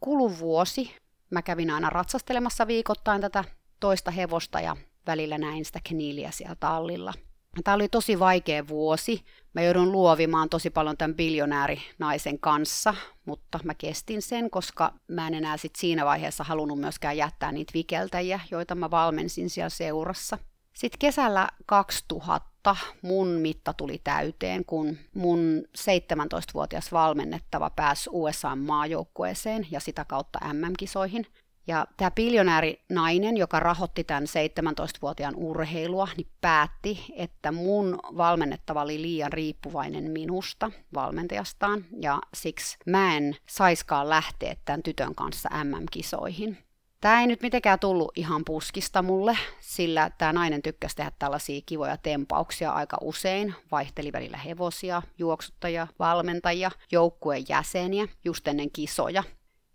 Kulu 0.00 0.38
vuosi. 0.38 0.96
Mä 1.30 1.42
kävin 1.42 1.70
aina 1.70 1.90
ratsastelemassa 1.90 2.66
viikoittain 2.66 3.20
tätä 3.20 3.44
toista 3.80 4.10
hevosta 4.10 4.60
ja 4.60 4.76
välillä 5.06 5.38
näin 5.38 5.64
sitä 5.64 5.80
keniiliä 5.84 6.30
siellä 6.30 6.56
tallilla– 6.60 7.14
Tämä 7.64 7.74
oli 7.74 7.88
tosi 7.88 8.18
vaikea 8.18 8.68
vuosi. 8.68 9.24
Mä 9.54 9.62
joudun 9.62 9.92
luovimaan 9.92 10.48
tosi 10.48 10.70
paljon 10.70 10.96
tämän 10.96 11.16
biljonäärinaisen 11.16 12.38
kanssa, 12.40 12.94
mutta 13.24 13.58
mä 13.64 13.74
kestin 13.74 14.22
sen, 14.22 14.50
koska 14.50 14.92
mä 15.08 15.26
en 15.26 15.34
enää 15.34 15.56
sit 15.56 15.76
siinä 15.76 16.04
vaiheessa 16.04 16.44
halunnut 16.44 16.80
myöskään 16.80 17.16
jättää 17.16 17.52
niitä 17.52 17.72
vikeltäjiä, 17.74 18.40
joita 18.50 18.74
mä 18.74 18.90
valmensin 18.90 19.50
siellä 19.50 19.68
seurassa. 19.68 20.38
Sitten 20.74 20.98
kesällä 20.98 21.48
2000 21.66 22.76
mun 23.02 23.28
mitta 23.28 23.72
tuli 23.72 24.00
täyteen, 24.04 24.64
kun 24.64 24.98
mun 25.14 25.62
17-vuotias 25.78 26.92
valmennettava 26.92 27.70
pääsi 27.70 28.10
USA-maajoukkueeseen 28.12 29.66
ja 29.70 29.80
sitä 29.80 30.04
kautta 30.04 30.38
MM-kisoihin– 30.52 31.26
ja 31.70 31.86
tämä 31.96 32.10
biljonääri 32.10 32.82
nainen, 32.88 33.36
joka 33.36 33.60
rahoitti 33.60 34.04
tämän 34.04 34.24
17-vuotiaan 34.24 35.34
urheilua, 35.36 36.08
niin 36.16 36.26
päätti, 36.40 37.04
että 37.16 37.52
mun 37.52 37.98
valmennettava 38.16 38.82
oli 38.82 39.02
liian 39.02 39.32
riippuvainen 39.32 40.10
minusta, 40.10 40.70
valmentajastaan, 40.94 41.84
ja 42.00 42.18
siksi 42.34 42.78
mä 42.86 43.16
en 43.16 43.36
saiskaan 43.46 44.08
lähteä 44.08 44.56
tämän 44.64 44.82
tytön 44.82 45.14
kanssa 45.14 45.48
MM-kisoihin. 45.64 46.58
Tämä 47.00 47.20
ei 47.20 47.26
nyt 47.26 47.42
mitenkään 47.42 47.78
tullut 47.78 48.12
ihan 48.16 48.44
puskista 48.44 49.02
mulle, 49.02 49.38
sillä 49.60 50.10
tämä 50.18 50.32
nainen 50.32 50.62
tykkäsi 50.62 50.96
tehdä 50.96 51.12
tällaisia 51.18 51.60
kivoja 51.66 51.96
tempauksia 51.96 52.72
aika 52.72 52.98
usein, 53.00 53.54
vaihteli 53.70 54.12
välillä 54.12 54.36
hevosia, 54.36 55.02
juoksuttajia, 55.18 55.86
valmentajia, 55.98 56.70
joukkueen 56.92 57.44
jäseniä 57.48 58.08
just 58.24 58.48
ennen 58.48 58.70
kisoja. 58.70 59.24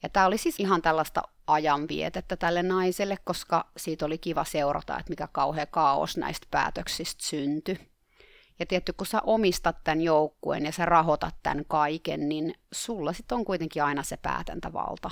Ja 0.06 0.10
tämä 0.10 0.26
oli 0.26 0.38
siis 0.38 0.60
ihan 0.60 0.82
tällaista 0.82 1.22
ajanvietettä 1.48 2.38
tälle 2.38 2.64
naiselle, 2.64 3.18
koska 3.24 3.66
siitä 3.78 4.06
oli 4.06 4.18
kiva 4.18 4.44
seurata, 4.44 5.00
että 5.00 5.10
mikä 5.10 5.28
kauhea 5.32 5.66
kaos 5.66 6.18
näistä 6.18 6.48
päätöksistä 6.52 7.26
syntyi. 7.26 7.80
Ja 8.60 8.66
tietty, 8.66 8.94
kun 8.94 9.08
sä 9.08 9.22
omistat 9.24 9.76
tämän 9.84 10.02
joukkueen 10.02 10.66
ja 10.66 10.72
sä 10.72 10.86
rahoitat 10.86 11.36
tämän 11.44 11.66
kaiken, 11.68 12.30
niin 12.30 12.54
sulla 12.72 13.14
sitten 13.14 13.38
on 13.38 13.46
kuitenkin 13.46 13.84
aina 13.84 14.04
se 14.04 14.18
päätäntävalta. 14.18 15.10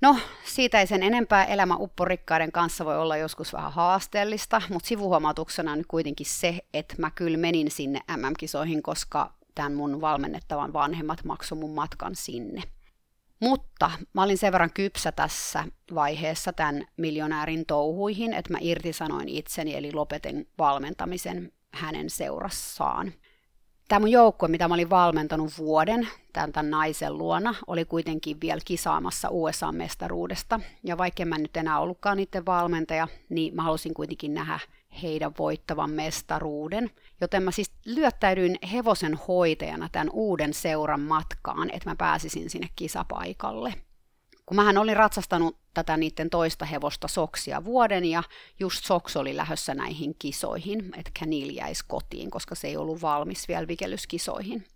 No, 0.00 0.16
siitä 0.44 0.80
ei 0.80 0.86
sen 0.86 1.02
enempää 1.02 1.44
elämä 1.44 1.76
upporikkaiden 1.76 2.52
kanssa 2.52 2.84
voi 2.84 2.98
olla 2.98 3.16
joskus 3.16 3.52
vähän 3.52 3.72
haasteellista, 3.72 4.62
mutta 4.68 4.88
sivuhuomautuksena 4.88 5.72
on 5.72 5.84
kuitenkin 5.88 6.26
se, 6.26 6.58
että 6.74 6.94
mä 6.98 7.10
kyllä 7.10 7.38
menin 7.38 7.70
sinne 7.70 8.00
MM-kisoihin, 8.16 8.82
koska 8.82 9.32
tämän 9.54 9.74
mun 9.74 10.00
valmennettavan 10.00 10.72
vanhemmat 10.72 11.24
maksoi 11.24 11.58
mun 11.58 11.74
matkan 11.74 12.14
sinne. 12.14 12.62
Mutta 13.40 13.90
mä 14.12 14.22
olin 14.22 14.38
sen 14.38 14.52
verran 14.52 14.72
kypsä 14.74 15.12
tässä 15.12 15.64
vaiheessa 15.94 16.52
tämän 16.52 16.86
miljonäärin 16.96 17.66
touhuihin, 17.66 18.32
että 18.32 18.52
mä 18.52 18.58
irtisanoin 18.60 19.28
itseni, 19.28 19.76
eli 19.76 19.92
lopetin 19.92 20.48
valmentamisen 20.58 21.52
hänen 21.72 22.10
seurassaan. 22.10 23.12
Tämä 23.88 24.00
mun 24.00 24.10
joukkue, 24.10 24.48
mitä 24.48 24.68
mä 24.68 24.74
olin 24.74 24.90
valmentanut 24.90 25.58
vuoden 25.58 26.08
tämän, 26.32 26.52
tämän 26.52 26.70
naisen 26.70 27.18
luona, 27.18 27.54
oli 27.66 27.84
kuitenkin 27.84 28.40
vielä 28.40 28.60
kisaamassa 28.64 29.28
USA-mestaruudesta. 29.30 30.60
Ja 30.84 30.98
vaikka 30.98 31.24
mä 31.24 31.38
nyt 31.38 31.56
enää 31.56 31.78
ollutkaan 31.78 32.16
niiden 32.16 32.46
valmentaja, 32.46 33.08
niin 33.28 33.54
mä 33.54 33.62
halusin 33.62 33.94
kuitenkin 33.94 34.34
nähdä 34.34 34.58
heidän 35.02 35.32
voittavan 35.38 35.90
mestaruuden. 35.90 36.90
Joten 37.20 37.42
mä 37.42 37.50
siis 37.50 37.72
lyöttäydyin 37.84 38.58
hevosen 38.72 39.14
hoitajana 39.28 39.88
tämän 39.92 40.10
uuden 40.12 40.54
seuran 40.54 41.00
matkaan, 41.00 41.70
että 41.70 41.90
mä 41.90 41.96
pääsisin 41.96 42.50
sinne 42.50 42.68
kisapaikalle. 42.76 43.74
Kun 44.46 44.56
mähän 44.56 44.78
olin 44.78 44.96
ratsastanut 44.96 45.56
tätä 45.74 45.96
niiden 45.96 46.30
toista 46.30 46.64
hevosta 46.64 47.08
Soksia 47.08 47.64
vuoden 47.64 48.04
ja 48.04 48.22
just 48.60 48.84
Soks 48.84 49.16
oli 49.16 49.36
lähössä 49.36 49.74
näihin 49.74 50.14
kisoihin, 50.18 50.92
että 50.96 51.10
Canil 51.20 51.56
jäisi 51.56 51.84
kotiin, 51.88 52.30
koska 52.30 52.54
se 52.54 52.68
ei 52.68 52.76
ollut 52.76 53.02
valmis 53.02 53.48
vielä 53.48 53.68
vikelyskisoihin. 53.68 54.66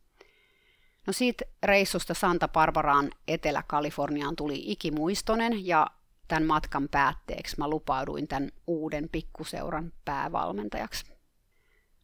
No 1.06 1.12
siitä 1.12 1.44
reissusta 1.62 2.14
Santa 2.14 2.48
Barbaraan 2.48 3.10
Etelä-Kaliforniaan 3.28 4.36
tuli 4.36 4.62
ikimuistonen 4.66 5.66
ja 5.66 5.86
tämän 6.32 6.46
matkan 6.46 6.88
päätteeksi 6.88 7.56
mä 7.58 7.68
lupauduin 7.68 8.28
tämän 8.28 8.50
uuden 8.66 9.08
pikkuseuran 9.12 9.92
päävalmentajaksi. 10.04 11.04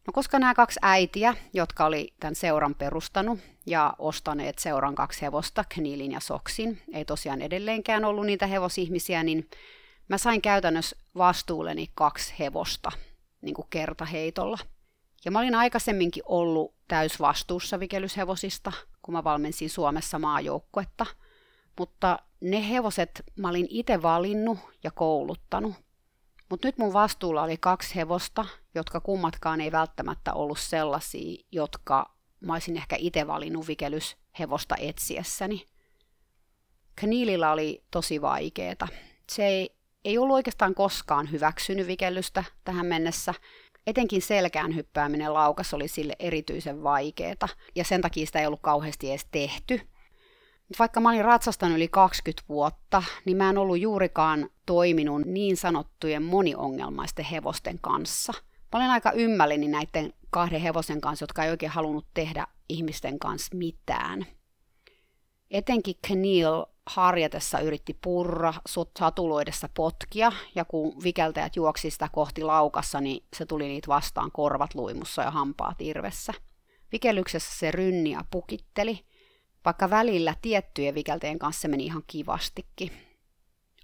No 0.07 0.13
koska 0.13 0.39
nämä 0.39 0.55
kaksi 0.55 0.81
äitiä, 0.83 1.35
jotka 1.53 1.85
oli 1.87 2.15
tämän 2.21 2.35
seuran 2.35 2.75
perustanut 2.75 3.39
ja 3.67 3.95
ostaneet 3.99 4.59
seuran 4.59 4.95
kaksi 4.95 5.23
hevosta, 5.23 5.65
Knilin 5.69 6.13
ja 6.13 6.21
Soksin, 6.21 6.83
ei 6.93 7.05
tosiaan 7.05 7.43
edelleenkään 7.43 8.05
ollut 8.05 8.27
niitä 8.27 8.47
hevosihmisiä, 8.47 9.23
niin 9.23 9.51
mä 10.09 10.19
sain 10.19 10.43
käytännössä 10.43 10.97
vastuulleni 11.17 11.91
kaksi 11.95 12.35
hevosta 12.39 12.93
niin 13.43 13.55
kuin 13.55 13.67
kertaheitolla. 13.71 14.59
Ja 15.25 15.31
mä 15.31 15.39
olin 15.39 15.55
aikaisemminkin 15.55 16.23
ollut 16.27 16.75
täysvastuussa 16.89 17.81
vikelyshevosista, 17.81 18.73
kun 19.03 19.15
mä 19.15 19.25
valmensin 19.25 19.71
Suomessa 19.71 20.19
maajoukkuetta, 20.19 21.07
mutta 21.79 22.19
ne 22.41 22.71
hevoset 22.71 23.23
mä 23.37 23.49
olin 23.49 23.67
itse 23.71 24.03
valinnut 24.03 24.59
ja 24.85 24.91
kouluttanut. 24.91 25.75
Mutta 26.51 26.69
nyt 26.69 26.79
mun 26.79 26.93
vastuulla 26.93 27.43
oli 27.43 27.57
kaksi 27.57 27.95
hevosta, 27.95 28.45
jotka 28.75 29.01
kummatkaan 29.01 29.61
ei 29.61 29.73
välttämättä 29.73 30.33
ollut 30.33 30.59
sellaisia, 30.59 31.45
jotka 31.53 32.15
mä 32.41 32.53
olisin 32.53 32.77
ehkä 32.77 32.97
itse 32.99 33.27
valinnut 33.27 33.69
vikelyshevosta 33.69 34.77
etsiessäni. 34.79 35.67
Kniilillä 36.97 37.53
oli 37.53 37.85
tosi 37.91 38.23
vaikeeta. 38.23 38.89
Se 39.31 39.47
ei, 39.47 39.71
ei 40.05 40.19
ollut 40.19 40.35
oikeastaan 40.35 40.75
koskaan 40.75 41.31
hyväksynyt 41.31 41.87
vikellystä 41.87 42.45
tähän 42.65 42.87
mennessä. 42.87 43.35
Etenkin 43.87 44.23
selkään 44.23 44.75
hyppääminen 44.75 45.35
laukas 45.35 45.75
oli 45.75 45.89
sille 45.89 46.13
erityisen 46.19 46.83
vaikeeta, 46.83 47.49
ja 47.75 47.85
sen 47.85 48.01
takia 48.01 48.27
sitä 48.27 48.41
ei 48.41 48.47
ollut 48.47 48.63
kauheasti 48.63 49.11
edes 49.11 49.27
tehty– 49.31 49.81
vaikka 50.79 51.01
mä 51.01 51.09
olin 51.09 51.25
ratsastanut 51.25 51.77
yli 51.77 51.89
20 51.89 52.49
vuotta, 52.49 53.03
niin 53.25 53.37
mä 53.37 53.51
en 53.51 53.59
ollut 53.59 53.81
juurikaan 53.81 54.51
toiminut 54.67 55.23
niin 55.25 55.57
sanottujen 55.57 56.23
moniongelmaisten 56.23 57.25
hevosten 57.25 57.79
kanssa. 57.81 58.33
Mä 58.73 58.79
olen 58.79 58.91
aika 58.91 59.13
ymmälleni 59.13 59.69
näiden 59.69 60.13
kahden 60.31 60.61
hevosen 60.61 61.01
kanssa, 61.01 61.23
jotka 61.23 61.45
ei 61.45 61.51
oikein 61.51 61.73
halunnut 61.73 62.07
tehdä 62.15 62.47
ihmisten 62.69 63.19
kanssa 63.19 63.57
mitään. 63.57 64.27
Etenkin 65.51 65.95
Keneal 66.09 66.67
harjatessa 66.87 67.61
yritti 67.61 67.99
purra, 68.03 68.55
satuloidessa 68.99 69.69
potkia, 69.75 70.33
ja 70.55 70.65
kun 70.65 71.03
vikeltäjät 71.05 71.57
juoksi 71.57 71.91
sitä 71.91 72.09
kohti 72.13 72.43
laukassa, 72.43 73.01
niin 73.01 73.25
se 73.37 73.47
tuli 73.47 73.69
niitä 73.69 73.89
vastaan 73.89 74.33
korvat 74.33 74.75
luimussa 74.75 75.23
ja 75.23 75.31
hampaat 75.31 75.81
irvessä. 75.81 76.33
Vikellyksessä 76.93 77.59
se 77.59 77.71
rynni 77.71 78.11
ja 78.11 78.25
pukitteli, 78.31 79.08
vaikka 79.69 79.91
välillä 79.91 80.35
tiettyjen 80.43 80.95
vikelteen 80.95 81.39
kanssa 81.39 81.69
meni 81.69 81.85
ihan 81.85 82.03
kivastikin. 82.07 82.93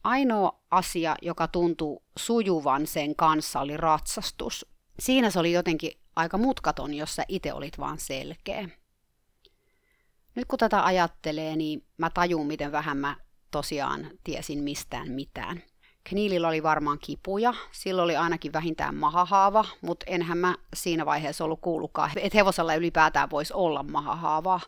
Ainoa 0.05 0.61
asia, 0.71 1.17
joka 1.23 1.49
tuntui 1.49 2.01
sujuvan 2.19 2.87
sen 2.87 3.17
kanssa, 3.17 3.61
oli 3.61 3.77
ratsastus. 3.77 4.67
Siinä 4.99 5.31
se 5.31 5.39
oli 5.39 5.53
jotenkin 5.53 5.93
aika 6.17 6.39
mutkaton, 6.39 6.95
jos 6.95 7.17
sä 7.17 7.25
itse 7.29 7.53
olit 7.53 7.79
vaan 7.79 7.99
selkeä. 7.99 8.69
Nyt 10.35 10.49
kun 10.49 10.59
tätä 10.59 10.85
ajattelee, 10.85 11.57
niin 11.57 11.87
mä 11.97 12.11
tajun, 12.11 12.47
miten 12.47 12.73
vähän 12.73 12.97
mä 12.97 13.17
tosiaan 13.51 14.11
tiesin 14.25 14.59
mistään 14.59 15.11
mitään. 15.11 15.63
Kniilillä 16.05 16.49
oli 16.49 16.63
varmaan 16.63 16.99
kipuja, 16.99 17.55
sillä 17.73 18.03
oli 18.03 18.17
ainakin 18.17 18.53
vähintään 18.53 18.95
mahahaava, 18.95 19.65
mutta 19.81 20.07
enhän 20.09 20.39
mä 20.39 20.55
siinä 20.75 21.07
vaiheessa 21.07 21.45
ollut 21.45 21.61
kuullutkaan, 21.61 22.11
että 22.17 22.39
hevosella 22.39 22.75
ylipäätään 22.75 23.31
voisi 23.31 23.53
olla 23.55 23.83
mahahaavaa. 23.83 24.61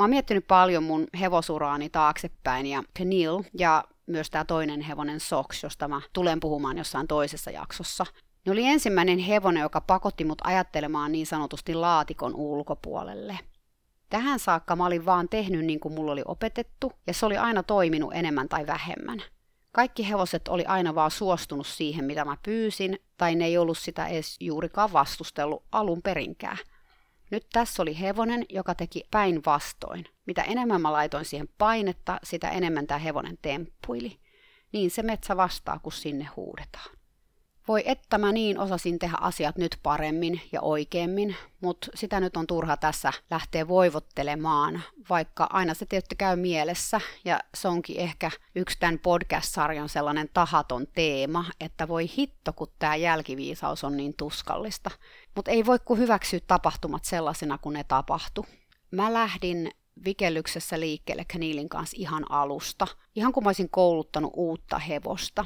Mä 0.00 0.04
oon 0.04 0.10
miettinyt 0.10 0.46
paljon 0.48 0.82
mun 0.82 1.06
hevosuraani 1.20 1.88
taaksepäin 1.88 2.66
ja 2.66 2.82
Knil 2.94 3.42
ja 3.58 3.84
myös 4.06 4.30
tämä 4.30 4.44
toinen 4.44 4.80
hevonen 4.80 5.20
Sox, 5.20 5.62
josta 5.62 5.88
mä 5.88 6.00
tulen 6.12 6.40
puhumaan 6.40 6.78
jossain 6.78 7.06
toisessa 7.06 7.50
jaksossa. 7.50 8.06
Ne 8.46 8.52
oli 8.52 8.66
ensimmäinen 8.66 9.18
hevonen, 9.18 9.60
joka 9.60 9.80
pakotti 9.80 10.24
mut 10.24 10.38
ajattelemaan 10.44 11.12
niin 11.12 11.26
sanotusti 11.26 11.74
laatikon 11.74 12.34
ulkopuolelle. 12.34 13.38
Tähän 14.10 14.38
saakka 14.38 14.76
mä 14.76 14.86
olin 14.86 15.06
vaan 15.06 15.28
tehnyt 15.28 15.64
niin 15.64 15.80
kuin 15.80 15.94
mulla 15.94 16.12
oli 16.12 16.22
opetettu, 16.24 16.92
ja 17.06 17.14
se 17.14 17.26
oli 17.26 17.36
aina 17.36 17.62
toiminut 17.62 18.14
enemmän 18.14 18.48
tai 18.48 18.66
vähemmän. 18.66 19.22
Kaikki 19.72 20.08
hevoset 20.08 20.48
oli 20.48 20.64
aina 20.64 20.94
vaan 20.94 21.10
suostunut 21.10 21.66
siihen, 21.66 22.04
mitä 22.04 22.24
mä 22.24 22.36
pyysin, 22.42 22.98
tai 23.16 23.34
ne 23.34 23.44
ei 23.44 23.58
ollut 23.58 23.78
sitä 23.78 24.06
edes 24.06 24.36
juurikaan 24.40 24.92
vastustellut 24.92 25.64
alun 25.72 26.02
perinkään. 26.02 26.58
Nyt 27.30 27.46
tässä 27.52 27.82
oli 27.82 28.00
hevonen, 28.00 28.46
joka 28.48 28.74
teki 28.74 29.04
päinvastoin. 29.10 30.04
Mitä 30.26 30.42
enemmän 30.42 30.80
mä 30.80 30.92
laitoin 30.92 31.24
siihen 31.24 31.48
painetta, 31.58 32.20
sitä 32.22 32.48
enemmän 32.48 32.86
tämä 32.86 32.98
hevonen 32.98 33.38
temppuili. 33.42 34.20
Niin 34.72 34.90
se 34.90 35.02
metsä 35.02 35.36
vastaa, 35.36 35.78
kun 35.78 35.92
sinne 35.92 36.24
huudetaan. 36.36 36.99
Voi 37.70 37.82
että 37.86 38.18
mä 38.18 38.32
niin 38.32 38.58
osasin 38.58 38.98
tehdä 38.98 39.16
asiat 39.20 39.58
nyt 39.58 39.76
paremmin 39.82 40.40
ja 40.52 40.60
oikeemmin, 40.60 41.36
mutta 41.60 41.86
sitä 41.94 42.20
nyt 42.20 42.36
on 42.36 42.46
turha 42.46 42.76
tässä 42.76 43.12
lähteä 43.30 43.68
voivottelemaan, 43.68 44.82
vaikka 45.10 45.46
aina 45.50 45.74
se 45.74 45.86
tietysti 45.86 46.16
käy 46.16 46.36
mielessä, 46.36 47.00
ja 47.24 47.40
se 47.54 47.68
onkin 47.68 47.96
ehkä 48.00 48.30
yksi 48.54 48.78
tämän 48.78 48.98
podcast-sarjan 48.98 49.88
sellainen 49.88 50.28
tahaton 50.34 50.86
teema, 50.94 51.44
että 51.60 51.88
voi 51.88 52.10
hitto, 52.18 52.52
kun 52.52 52.68
tämä 52.78 52.96
jälkiviisaus 52.96 53.84
on 53.84 53.96
niin 53.96 54.14
tuskallista. 54.16 54.90
Mutta 55.36 55.50
ei 55.50 55.66
voi 55.66 55.78
kuin 55.84 56.00
hyväksyä 56.00 56.40
tapahtumat 56.46 57.04
sellaisena, 57.04 57.58
kun 57.58 57.72
ne 57.72 57.84
tapahtu. 57.84 58.46
Mä 58.90 59.12
lähdin 59.12 59.70
vikellyksessä 60.04 60.80
liikkeelle 60.80 61.24
Kniilin 61.28 61.68
kanssa 61.68 61.96
ihan 62.00 62.30
alusta, 62.30 62.86
ihan 63.16 63.32
kuin 63.32 63.44
mä 63.44 63.48
olisin 63.48 63.70
kouluttanut 63.70 64.32
uutta 64.36 64.78
hevosta. 64.78 65.44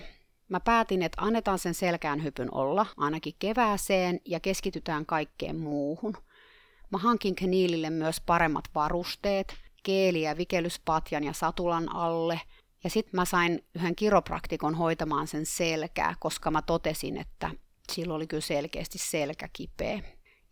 Mä 0.49 0.61
päätin, 0.61 1.03
että 1.03 1.23
annetaan 1.23 1.59
sen 1.59 1.75
selkään 1.75 2.23
hypyn 2.23 2.55
olla, 2.55 2.87
ainakin 2.97 3.35
kevääseen, 3.39 4.21
ja 4.25 4.41
keskitytään 4.41 5.07
kaikkeen 5.07 5.57
muuhun. 5.57 6.17
Mä 6.91 6.99
hankin 6.99 7.35
Kniilille 7.35 7.91
myös 7.91 8.21
paremmat 8.21 8.65
varusteet, 8.75 9.55
keeliä, 9.83 10.37
vikelyspatjan 10.37 11.25
ja 11.25 11.33
satulan 11.33 11.95
alle, 11.95 12.41
ja 12.85 12.91
sitten 12.91 13.17
mä 13.17 13.25
sain 13.25 13.65
yhden 13.75 13.97
kiropraktikon 13.97 14.75
hoitamaan 14.75 15.27
sen 15.27 15.47
selkää, 15.47 16.15
koska 16.21 16.51
mä 16.51 16.63
totesin, 16.63 17.17
että 17.17 17.51
sillä 17.93 18.15
oli 18.15 18.27
kyllä 18.27 18.41
selkeästi 18.41 18.99
selkä 18.99 19.49
kipeä. 19.53 20.03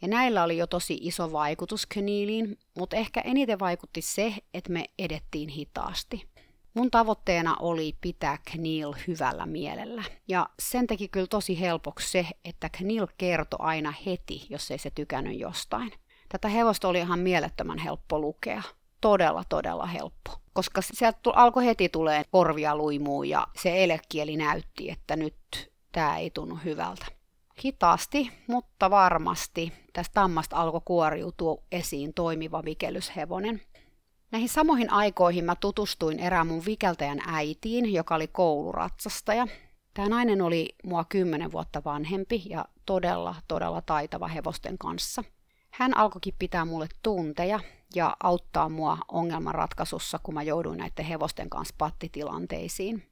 Ja 0.02 0.08
näillä 0.08 0.44
oli 0.44 0.56
jo 0.56 0.66
tosi 0.66 0.98
iso 1.00 1.32
vaikutus 1.32 1.86
Kniiliin, 1.86 2.58
mutta 2.78 2.96
ehkä 2.96 3.20
eniten 3.20 3.58
vaikutti 3.58 4.02
se, 4.02 4.34
että 4.54 4.72
me 4.72 4.84
edettiin 4.98 5.48
hitaasti. 5.48 6.31
Mun 6.74 6.90
tavoitteena 6.90 7.56
oli 7.60 7.96
pitää 8.00 8.38
Knil 8.52 8.92
hyvällä 9.06 9.46
mielellä. 9.46 10.04
Ja 10.28 10.48
sen 10.60 10.86
teki 10.86 11.08
kyllä 11.08 11.26
tosi 11.26 11.60
helpoksi 11.60 12.10
se, 12.10 12.26
että 12.44 12.68
Knil 12.68 13.06
kertoi 13.18 13.58
aina 13.62 13.94
heti, 14.06 14.46
jos 14.50 14.70
ei 14.70 14.78
se 14.78 14.90
tykännyt 14.90 15.38
jostain. 15.38 15.92
Tätä 16.28 16.48
hevosta 16.48 16.88
oli 16.88 16.98
ihan 16.98 17.18
mielettömän 17.18 17.78
helppo 17.78 18.18
lukea. 18.18 18.62
Todella, 19.00 19.44
todella 19.48 19.86
helppo. 19.86 20.30
Koska 20.52 20.80
sieltä 20.82 21.18
alkoi 21.34 21.64
heti 21.64 21.88
tulee 21.88 22.24
korvia 22.30 22.76
luimuun 22.76 23.28
ja 23.28 23.46
se 23.62 23.84
elekieli 23.84 24.36
näytti, 24.36 24.90
että 24.90 25.16
nyt 25.16 25.34
tämä 25.92 26.18
ei 26.18 26.30
tunnu 26.30 26.58
hyvältä. 26.64 27.06
Hitaasti, 27.64 28.30
mutta 28.46 28.90
varmasti 28.90 29.72
tästä 29.92 30.14
tammasta 30.14 30.56
alkoi 30.56 30.80
kuoriutua 30.84 31.62
esiin 31.72 32.14
toimiva 32.14 32.64
vikelyshevonen. 32.64 33.62
Näihin 34.32 34.48
samoihin 34.48 34.92
aikoihin 34.92 35.44
mä 35.44 35.56
tutustuin 35.56 36.18
erään 36.20 36.46
mun 36.46 36.62
vikeltäjän 36.66 37.18
äitiin, 37.26 37.92
joka 37.92 38.14
oli 38.14 38.28
kouluratsastaja. 38.28 39.46
Tämä 39.94 40.08
nainen 40.08 40.42
oli 40.42 40.74
mua 40.84 41.04
kymmenen 41.04 41.52
vuotta 41.52 41.82
vanhempi 41.84 42.42
ja 42.48 42.64
todella, 42.86 43.34
todella 43.48 43.82
taitava 43.82 44.28
hevosten 44.28 44.78
kanssa. 44.78 45.24
Hän 45.70 45.96
alkoikin 45.96 46.34
pitää 46.38 46.64
mulle 46.64 46.88
tunteja 47.02 47.60
ja 47.94 48.16
auttaa 48.22 48.68
mua 48.68 48.98
ongelmanratkaisussa, 49.08 50.20
kun 50.22 50.34
mä 50.34 50.42
jouduin 50.42 50.78
näiden 50.78 51.04
hevosten 51.04 51.50
kanssa 51.50 51.74
pattitilanteisiin. 51.78 53.02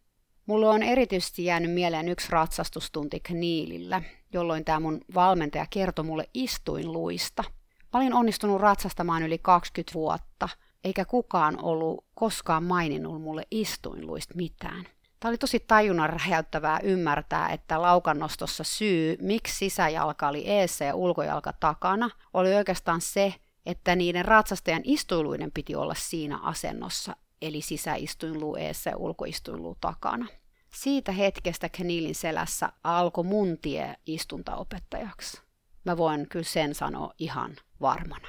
Mulle 0.47 0.69
on 0.69 0.83
erityisesti 0.83 1.45
jäänyt 1.45 1.73
mieleen 1.73 2.09
yksi 2.09 2.29
ratsastustunti 2.31 3.21
Kniilillä, 3.21 4.03
jolloin 4.33 4.65
tämä 4.65 4.81
mun 4.81 5.01
valmentaja 5.15 5.67
kertoi 5.71 6.05
mulle 6.05 6.29
istuinluista. 6.35 7.45
Mä 7.93 8.01
olin 8.01 8.15
onnistunut 8.15 8.61
ratsastamaan 8.61 9.23
yli 9.23 9.39
20 9.39 9.95
vuotta– 9.95 10.49
eikä 10.85 11.05
kukaan 11.05 11.65
ollut 11.65 12.05
koskaan 12.15 12.65
maininnut 12.65 13.23
mulle 13.23 13.43
istuinluista 13.51 14.35
mitään. 14.35 14.85
Tämä 15.21 15.31
oli 15.31 15.39
tosi 15.39 15.65
tajunnan 15.67 16.11
räjäyttävää 16.11 16.81
ymmärtää, 16.83 17.49
että 17.49 17.83
laukannostossa 17.83 18.65
syy, 18.65 19.17
miksi 19.21 19.55
sisäjalka 19.55 20.29
oli 20.29 20.49
eessä 20.49 20.85
ja 20.85 20.95
ulkojalka 20.95 21.53
takana, 21.53 22.11
oli 22.35 22.55
oikeastaan 22.55 23.01
se, 23.01 23.35
että 23.67 23.97
niiden 23.97 24.25
ratsastajan 24.25 24.83
istuiluiden 24.85 25.51
piti 25.55 25.75
olla 25.75 25.95
siinä 25.95 26.39
asennossa, 26.39 27.17
eli 27.43 27.61
sisäistuinluu 27.61 28.57
eessä 28.57 28.91
ja 28.91 28.97
ulkoistuinluu 28.97 29.77
takana. 29.81 30.27
Siitä 30.75 31.13
hetkestä 31.13 31.69
Kenilin 31.69 32.15
selässä 32.15 32.73
alkoi 32.85 33.25
mun 33.25 33.59
tie 33.63 33.95
istuntaopettajaksi. 34.07 35.41
Mä 35.85 35.97
voin 35.97 36.29
kyllä 36.29 36.45
sen 36.45 36.75
sanoa 36.75 37.13
ihan 37.19 37.57
varmana. 37.81 38.29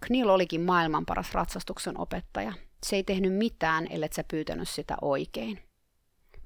Knil 0.00 0.28
olikin 0.28 0.60
maailman 0.60 1.06
paras 1.06 1.32
ratsastuksen 1.34 2.00
opettaja. 2.00 2.52
Se 2.86 2.96
ei 2.96 3.04
tehnyt 3.04 3.34
mitään, 3.34 3.86
ellei 3.90 4.08
sä 4.12 4.24
pyytänyt 4.30 4.68
sitä 4.68 4.96
oikein. 5.02 5.62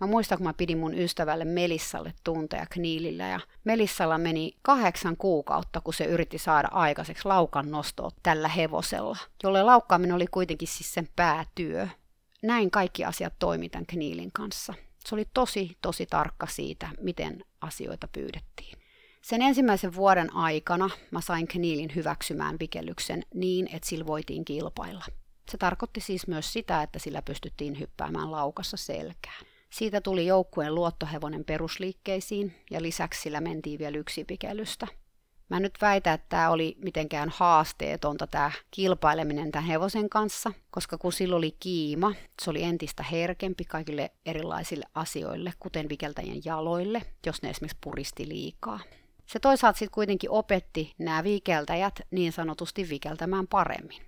Mä 0.00 0.06
muistan, 0.06 0.38
kun 0.38 0.46
mä 0.46 0.54
pidin 0.54 0.78
mun 0.78 0.94
ystävälle 0.94 1.44
Melissalle 1.44 2.14
tunteja 2.24 2.66
Kniilillä 2.70 3.28
ja 3.28 3.40
Melissalla 3.64 4.18
meni 4.18 4.52
kahdeksan 4.62 5.16
kuukautta, 5.16 5.80
kun 5.80 5.94
se 5.94 6.04
yritti 6.04 6.38
saada 6.38 6.68
aikaiseksi 6.70 7.28
laukan 7.28 7.70
nostoa 7.70 8.10
tällä 8.22 8.48
hevosella, 8.48 9.16
jolle 9.42 9.62
laukkaaminen 9.62 10.16
oli 10.16 10.26
kuitenkin 10.26 10.68
siis 10.68 10.94
sen 10.94 11.08
päätyö. 11.16 11.88
Näin 12.42 12.70
kaikki 12.70 13.04
asiat 13.04 13.34
toimi 13.38 13.68
tämän 13.68 13.86
Kniilin 13.86 14.32
kanssa. 14.32 14.74
Se 15.04 15.14
oli 15.14 15.24
tosi, 15.34 15.78
tosi 15.82 16.06
tarkka 16.06 16.46
siitä, 16.46 16.88
miten 17.00 17.44
asioita 17.60 18.08
pyydettiin. 18.08 18.79
Sen 19.22 19.42
ensimmäisen 19.42 19.94
vuoden 19.94 20.35
aikana 20.37 20.90
mä 21.11 21.20
sain 21.20 21.48
Kniilin 21.48 21.94
hyväksymään 21.94 22.56
vikellyksen 22.61 23.22
niin, 23.35 23.66
että 23.66 23.88
sillä 23.88 24.06
voitiin 24.06 24.44
kilpailla. 24.44 25.04
Se 25.50 25.59
tarkoitti 25.59 26.00
siis 26.00 26.26
myös 26.26 26.52
sitä, 26.52 26.83
että 26.83 26.98
sillä 26.98 27.22
pystyttiin 27.22 27.80
hyppäämään 27.80 28.33
laukassa 28.33 28.76
selkään. 28.76 29.46
Siitä 29.70 30.00
tuli 30.00 30.26
joukkueen 30.26 30.74
luottohevonen 30.74 31.44
perusliikkeisiin 31.44 32.54
ja 32.70 32.83
lisäksi 32.83 33.20
sillä 33.20 33.40
mentiin 33.40 33.78
vielä 33.78 33.98
yksi 33.98 34.24
pikellystä. 34.24 34.87
Mä 35.48 35.61
nyt 35.61 35.78
väitä, 35.80 36.12
että 36.12 36.26
tämä 36.28 36.50
oli 36.50 36.76
mitenkään 36.85 37.28
haasteetonta 37.28 38.26
tämä 38.26 38.50
kilpaileminen 38.70 39.50
tämän 39.50 39.66
hevosen 39.66 40.09
kanssa, 40.09 40.52
koska 40.70 40.98
kun 40.98 41.12
sillä 41.12 41.37
oli 41.37 41.56
kiima, 41.61 42.14
se 42.42 42.50
oli 42.50 42.62
entistä 42.62 43.02
herkempi 43.02 43.64
kaikille 43.64 44.11
erilaisille 44.26 44.85
asioille, 44.94 45.52
kuten 45.61 45.88
vikeltäjien 45.88 46.40
jaloille, 46.44 47.02
jos 47.26 47.42
ne 47.42 47.50
esimerkiksi 47.50 47.78
puristi 47.80 48.28
liikaa. 48.28 48.80
Se 49.32 49.38
toisaalta 49.38 49.78
sitten 49.78 49.94
kuitenkin 49.94 50.30
opetti 50.30 50.94
nämä 50.98 51.24
vikeltäjät 51.24 52.00
niin 52.10 52.32
sanotusti 52.32 52.88
vikeltämään 52.88 53.46
paremmin. 53.48 54.02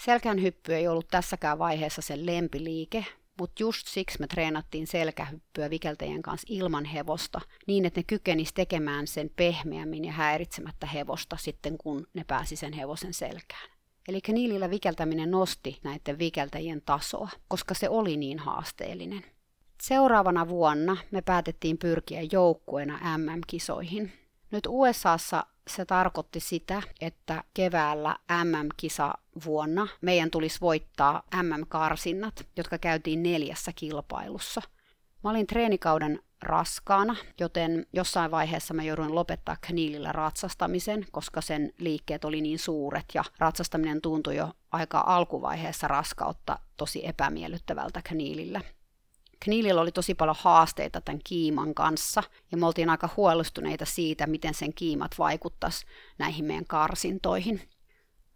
Selkään 0.00 0.42
hyppy 0.42 0.74
ei 0.74 0.88
ollut 0.88 1.08
tässäkään 1.08 1.58
vaiheessa 1.58 2.02
sen 2.02 2.26
lempiliike, 2.26 3.06
mutta 3.40 3.62
just 3.62 3.86
siksi 3.86 4.20
me 4.20 4.26
treenattiin 4.26 4.86
selkähyppyä 4.86 5.70
vikeltäjien 5.70 6.22
kanssa 6.22 6.46
ilman 6.50 6.84
hevosta, 6.84 7.40
niin 7.66 7.84
että 7.84 8.00
ne 8.00 8.04
kykenis 8.06 8.52
tekemään 8.52 9.06
sen 9.06 9.30
pehmeämmin 9.36 10.04
ja 10.04 10.12
häiritsemättä 10.12 10.86
hevosta 10.86 11.36
sitten, 11.36 11.78
kun 11.78 12.06
ne 12.14 12.24
pääsi 12.24 12.56
sen 12.56 12.72
hevosen 12.72 13.14
selkään. 13.14 13.70
Eli 14.08 14.20
niilillä 14.28 14.70
vikeltäminen 14.70 15.30
nosti 15.30 15.78
näiden 15.84 16.18
vikeltäjien 16.18 16.82
tasoa, 16.86 17.28
koska 17.48 17.74
se 17.74 17.88
oli 17.88 18.16
niin 18.16 18.38
haasteellinen. 18.38 19.24
Seuraavana 19.82 20.48
vuonna 20.48 20.96
me 21.10 21.22
päätettiin 21.22 21.78
pyrkiä 21.78 22.20
joukkueena 22.32 23.18
MM-kisoihin. 23.18 24.21
Nyt 24.52 24.66
USAssa 24.68 25.46
se 25.68 25.84
tarkoitti 25.84 26.40
sitä, 26.40 26.82
että 27.00 27.44
keväällä 27.54 28.16
MM-kisa 28.44 29.14
vuonna 29.44 29.88
meidän 30.00 30.30
tulisi 30.30 30.60
voittaa 30.60 31.22
MM-karsinnat, 31.42 32.46
jotka 32.56 32.78
käytiin 32.78 33.22
neljässä 33.22 33.72
kilpailussa. 33.74 34.62
Mä 35.24 35.30
olin 35.30 35.46
treenikauden 35.46 36.20
raskaana, 36.42 37.16
joten 37.40 37.86
jossain 37.92 38.30
vaiheessa 38.30 38.74
mä 38.74 38.82
jouduin 38.82 39.14
lopettaa 39.14 39.56
kniilillä 39.60 40.12
ratsastamisen, 40.12 41.06
koska 41.10 41.40
sen 41.40 41.72
liikkeet 41.78 42.24
oli 42.24 42.40
niin 42.40 42.58
suuret 42.58 43.04
ja 43.14 43.24
ratsastaminen 43.38 44.00
tuntui 44.00 44.36
jo 44.36 44.52
aika 44.72 45.04
alkuvaiheessa 45.06 45.88
raskautta 45.88 46.58
tosi 46.76 47.06
epämiellyttävältä 47.06 48.00
kniilillä. 48.04 48.60
Kniilillä 49.42 49.80
oli 49.80 49.92
tosi 49.92 50.14
paljon 50.14 50.36
haasteita 50.38 51.00
tämän 51.00 51.20
kiiman 51.24 51.74
kanssa, 51.74 52.22
ja 52.52 52.58
me 52.58 52.66
oltiin 52.66 52.90
aika 52.90 53.08
huolestuneita 53.16 53.84
siitä, 53.84 54.26
miten 54.26 54.54
sen 54.54 54.74
kiimat 54.74 55.10
vaikuttaisi 55.18 55.86
näihin 56.18 56.44
meidän 56.44 56.66
karsintoihin. 56.66 57.60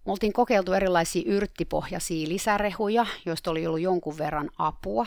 Me 0.06 0.12
oltiin 0.12 0.32
kokeiltu 0.32 0.72
erilaisia 0.72 1.22
yrttipohjaisia 1.26 2.28
lisärehuja, 2.28 3.06
joista 3.26 3.50
oli 3.50 3.66
ollut 3.66 3.80
jonkun 3.80 4.18
verran 4.18 4.50
apua, 4.58 5.06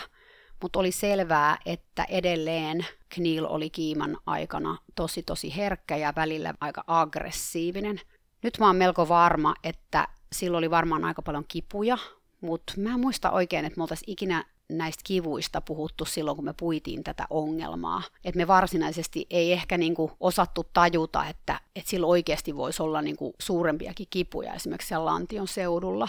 mutta 0.62 0.80
oli 0.80 0.92
selvää, 0.92 1.58
että 1.66 2.04
edelleen 2.04 2.86
Kniil 3.10 3.46
oli 3.50 3.70
kiiman 3.70 4.18
aikana 4.26 4.78
tosi 4.96 5.24
tosi 5.24 5.56
herkkä 5.56 5.98
ja 5.98 6.14
välillä 6.16 6.54
aika 6.62 6.84
aggressiivinen. 6.88 8.02
Nyt 8.44 8.58
mä 8.60 8.68
oon 8.68 8.76
melko 8.76 9.08
varma, 9.08 9.54
että 9.64 10.08
sillä 10.32 10.58
oli 10.58 10.70
varmaan 10.70 11.06
aika 11.06 11.22
paljon 11.22 11.46
kipuja, 11.48 11.98
mutta 12.42 12.74
mä 12.78 12.94
en 12.94 13.00
muista 13.00 13.32
oikein, 13.32 13.66
että 13.66 13.78
me 13.78 13.84
oltaisiin 13.84 14.12
ikinä 14.12 14.46
näistä 14.70 15.02
kivuista 15.06 15.62
puhuttu 15.62 16.06
silloin, 16.06 16.36
kun 16.36 16.46
me 16.46 16.54
puitiin 16.54 17.04
tätä 17.04 17.26
ongelmaa. 17.30 18.04
Et 18.26 18.36
me 18.36 18.48
varsinaisesti 18.48 19.26
ei 19.30 19.54
ehkä 19.54 19.78
niinku 19.78 20.12
osattu 20.20 20.66
tajuta, 20.74 21.26
että, 21.28 21.60
että 21.76 21.90
sillä 21.90 22.08
oikeasti 22.08 22.56
voisi 22.56 22.84
olla 22.84 23.02
niinku 23.02 23.34
suurempiakin 23.40 24.08
kipuja 24.10 24.54
esimerkiksi 24.54 24.88
siellä 24.88 25.06
lantion 25.06 25.48
seudulla. 25.48 26.08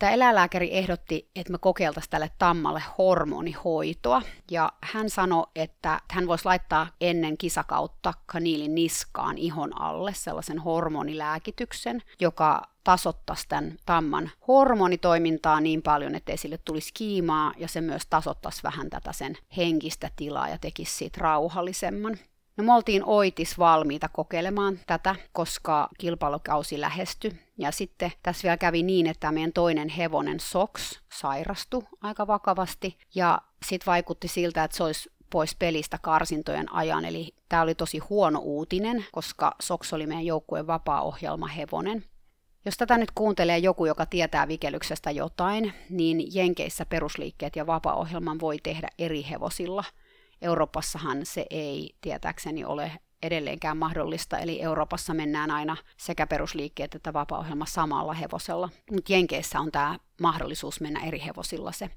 Tämä 0.00 0.12
eläinlääkäri 0.12 0.68
ehdotti, 0.76 1.30
että 1.36 1.52
me 1.52 1.58
kokeiltaisiin 1.58 2.10
tälle 2.10 2.30
tammalle 2.38 2.82
hormonihoitoa, 2.98 4.22
ja 4.50 4.72
hän 4.80 5.10
sanoi, 5.10 5.46
että 5.54 6.00
hän 6.10 6.26
voisi 6.26 6.44
laittaa 6.44 6.86
ennen 7.00 7.38
kisakautta 7.38 8.14
kaniilin 8.26 8.74
niskaan 8.74 9.38
ihon 9.38 9.82
alle 9.82 10.14
sellaisen 10.14 10.58
hormonilääkityksen, 10.58 12.02
joka 12.20 12.62
tasottaisi 12.84 13.48
tämän 13.48 13.76
tamman 13.86 14.30
hormonitoimintaa 14.48 15.60
niin 15.60 15.82
paljon, 15.82 16.14
ettei 16.14 16.36
sille 16.36 16.58
tulisi 16.58 16.90
kiimaa, 16.94 17.52
ja 17.56 17.68
se 17.68 17.80
myös 17.80 18.02
tasottaisi 18.10 18.62
vähän 18.62 18.90
tätä 18.90 19.12
sen 19.12 19.36
henkistä 19.56 20.10
tilaa 20.16 20.48
ja 20.48 20.58
tekisi 20.58 20.96
siitä 20.96 21.18
rauhallisemman. 21.20 22.18
No 22.60 22.64
me 22.64 22.72
oltiin 22.72 23.04
oitis 23.04 23.58
valmiita 23.58 24.08
kokeilemaan 24.08 24.80
tätä, 24.86 25.16
koska 25.32 25.88
kilpailukausi 25.98 26.80
lähestyi. 26.80 27.32
Ja 27.58 27.72
sitten 27.72 28.12
tässä 28.22 28.42
vielä 28.42 28.56
kävi 28.56 28.82
niin, 28.82 29.06
että 29.06 29.32
meidän 29.32 29.52
toinen 29.52 29.88
hevonen 29.88 30.40
Sox 30.40 31.00
sairastui 31.12 31.82
aika 32.00 32.26
vakavasti. 32.26 32.98
Ja 33.14 33.42
sitten 33.66 33.86
vaikutti 33.86 34.28
siltä, 34.28 34.64
että 34.64 34.76
se 34.76 34.82
olisi 34.82 35.10
pois 35.30 35.54
pelistä 35.54 35.98
karsintojen 36.02 36.72
ajan. 36.74 37.04
Eli 37.04 37.34
tämä 37.48 37.62
oli 37.62 37.74
tosi 37.74 37.98
huono 37.98 38.38
uutinen, 38.38 39.04
koska 39.12 39.54
Sox 39.62 39.92
oli 39.92 40.06
meidän 40.06 40.26
joukkueen 40.26 40.66
vapaa-ohjelma 40.66 41.46
hevonen. 41.46 42.04
Jos 42.64 42.76
tätä 42.76 42.98
nyt 42.98 43.10
kuuntelee 43.14 43.58
joku, 43.58 43.86
joka 43.86 44.06
tietää 44.06 44.48
vikelyksestä 44.48 45.10
jotain, 45.10 45.72
niin 45.90 46.34
Jenkeissä 46.34 46.86
perusliikkeet 46.86 47.56
ja 47.56 47.66
vapaa-ohjelman 47.66 48.40
voi 48.40 48.58
tehdä 48.62 48.88
eri 48.98 49.26
hevosilla– 49.30 49.84
Euroopassahan 50.42 51.26
se 51.26 51.46
ei 51.50 51.96
tietääkseni 52.00 52.64
ole 52.64 52.92
edelleenkään 53.22 53.76
mahdollista, 53.76 54.38
eli 54.38 54.62
Euroopassa 54.62 55.14
mennään 55.14 55.50
aina 55.50 55.76
sekä 55.96 56.26
perusliikkeet 56.26 56.94
että 56.94 57.12
vapaa 57.12 57.46
samalla 57.64 58.12
hevosella, 58.12 58.68
mutta 58.90 59.12
Jenkeissä 59.12 59.60
on 59.60 59.72
tämä 59.72 59.98
mahdollisuus 60.20 60.80
mennä 60.80 61.00
eri 61.06 61.22
hevosilla 61.26 61.72
se. 61.72 61.90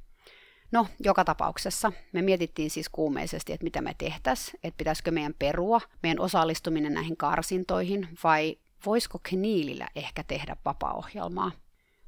No, 0.71 0.87
joka 0.99 1.25
tapauksessa 1.25 1.91
me 2.13 2.21
mietittiin 2.21 2.69
siis 2.69 2.89
kuumeisesti, 2.89 3.53
että 3.53 3.63
mitä 3.63 3.81
me 3.81 3.95
tehtäisiin, 3.97 4.59
että 4.63 4.77
pitäisikö 4.77 5.11
meidän 5.11 5.33
perua, 5.39 5.81
meidän 6.03 6.19
osallistuminen 6.19 6.93
näihin 6.93 7.17
karsintoihin, 7.17 8.07
vai 8.23 8.57
voisiko 8.85 9.19
Kniilillä 9.23 9.87
ehkä 9.95 10.23
tehdä 10.23 10.55
vapaa-ohjelmaa. 10.65 11.51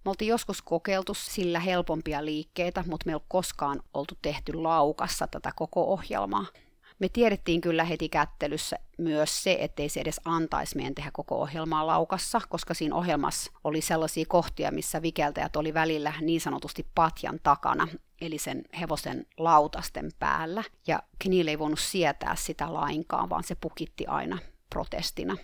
Me 0.05 0.09
oltiin 0.09 0.29
joskus 0.29 0.61
kokeiltu 0.61 1.13
sillä 1.13 1.59
helpompia 1.59 2.25
liikkeitä, 2.25 2.83
mutta 2.87 3.05
me 3.05 3.13
ei 3.13 3.19
koskaan 3.27 3.81
oltu 3.93 4.17
tehty 4.21 4.53
laukassa 4.53 5.27
tätä 5.27 5.51
koko 5.55 5.93
ohjelmaa. 5.93 6.45
Me 6.99 7.09
tiedettiin 7.09 7.61
kyllä 7.61 7.83
heti 7.83 8.09
kättelyssä 8.09 8.75
myös 8.97 9.43
se, 9.43 9.57
ettei 9.59 9.89
se 9.89 9.99
edes 9.99 10.21
antaisi 10.25 10.75
meidän 10.75 10.95
tehdä 10.95 11.11
koko 11.13 11.41
ohjelmaa 11.41 11.87
laukassa, 11.87 12.41
koska 12.49 12.73
siinä 12.73 12.95
ohjelmassa 12.95 13.51
oli 13.63 13.81
sellaisia 13.81 14.25
kohtia, 14.27 14.71
missä 14.71 15.01
vikeltäjät 15.01 15.55
oli 15.55 15.73
välillä 15.73 16.13
niin 16.21 16.41
sanotusti 16.41 16.87
patjan 16.95 17.39
takana, 17.43 17.87
eli 18.21 18.37
sen 18.37 18.63
hevosen 18.79 19.25
lautasten 19.37 20.11
päällä. 20.19 20.63
Ja 20.87 21.03
Kniil 21.19 21.47
ei 21.47 21.59
voinut 21.59 21.79
sietää 21.79 22.35
sitä 22.35 22.73
lainkaan, 22.73 23.29
vaan 23.29 23.43
se 23.43 23.55
pukitti 23.55 24.05
aina 24.07 24.37
protestina. 24.69 25.37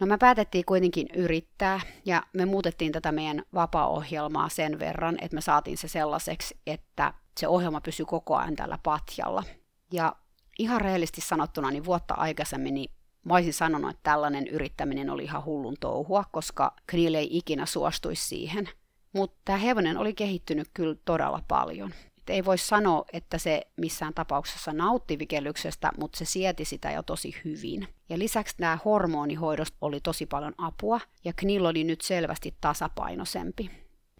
No 0.00 0.06
me 0.06 0.18
päätettiin 0.18 0.64
kuitenkin 0.64 1.06
yrittää 1.14 1.80
ja 2.04 2.22
me 2.32 2.44
muutettiin 2.44 2.92
tätä 2.92 3.12
meidän 3.12 3.42
vapaa-ohjelmaa 3.54 4.48
sen 4.48 4.78
verran, 4.78 5.16
että 5.20 5.34
me 5.34 5.40
saatiin 5.40 5.78
se 5.78 5.88
sellaiseksi, 5.88 6.56
että 6.66 7.14
se 7.40 7.48
ohjelma 7.48 7.80
pysyy 7.80 8.06
koko 8.06 8.36
ajan 8.36 8.56
tällä 8.56 8.78
patjalla. 8.82 9.44
Ja 9.92 10.16
ihan 10.58 10.80
rehellisesti 10.80 11.20
sanottuna, 11.20 11.70
niin 11.70 11.84
vuotta 11.84 12.14
aikaisemmin 12.14 12.74
niin 12.74 12.90
mä 13.24 13.34
olisin 13.34 13.52
sanonut, 13.52 13.90
että 13.90 14.02
tällainen 14.02 14.46
yrittäminen 14.46 15.10
oli 15.10 15.24
ihan 15.24 15.44
hullun 15.44 15.76
touhua, 15.80 16.24
koska 16.30 16.74
Knill 16.86 17.14
ei 17.14 17.36
ikinä 17.36 17.66
suostuisi 17.66 18.26
siihen. 18.26 18.68
Mutta 19.12 19.36
tämä 19.44 19.58
hevonen 19.58 19.98
oli 19.98 20.14
kehittynyt 20.14 20.68
kyllä 20.74 20.96
todella 21.04 21.42
paljon. 21.48 21.94
Et 22.24 22.30
ei 22.30 22.44
voi 22.44 22.58
sanoa, 22.58 23.04
että 23.12 23.38
se 23.38 23.66
missään 23.76 24.14
tapauksessa 24.14 24.72
nautti 24.72 25.18
vikellyksestä, 25.18 25.90
mutta 25.98 26.18
se 26.18 26.24
sieti 26.24 26.64
sitä 26.64 26.90
jo 26.90 27.02
tosi 27.02 27.36
hyvin. 27.44 27.88
Ja 28.08 28.18
lisäksi 28.18 28.54
nämä 28.58 28.78
hormonihoidosta 28.84 29.76
oli 29.80 30.00
tosi 30.00 30.26
paljon 30.26 30.54
apua, 30.58 31.00
ja 31.24 31.32
Knill 31.36 31.64
oli 31.64 31.84
nyt 31.84 32.00
selvästi 32.00 32.54
tasapainoisempi. 32.60 33.70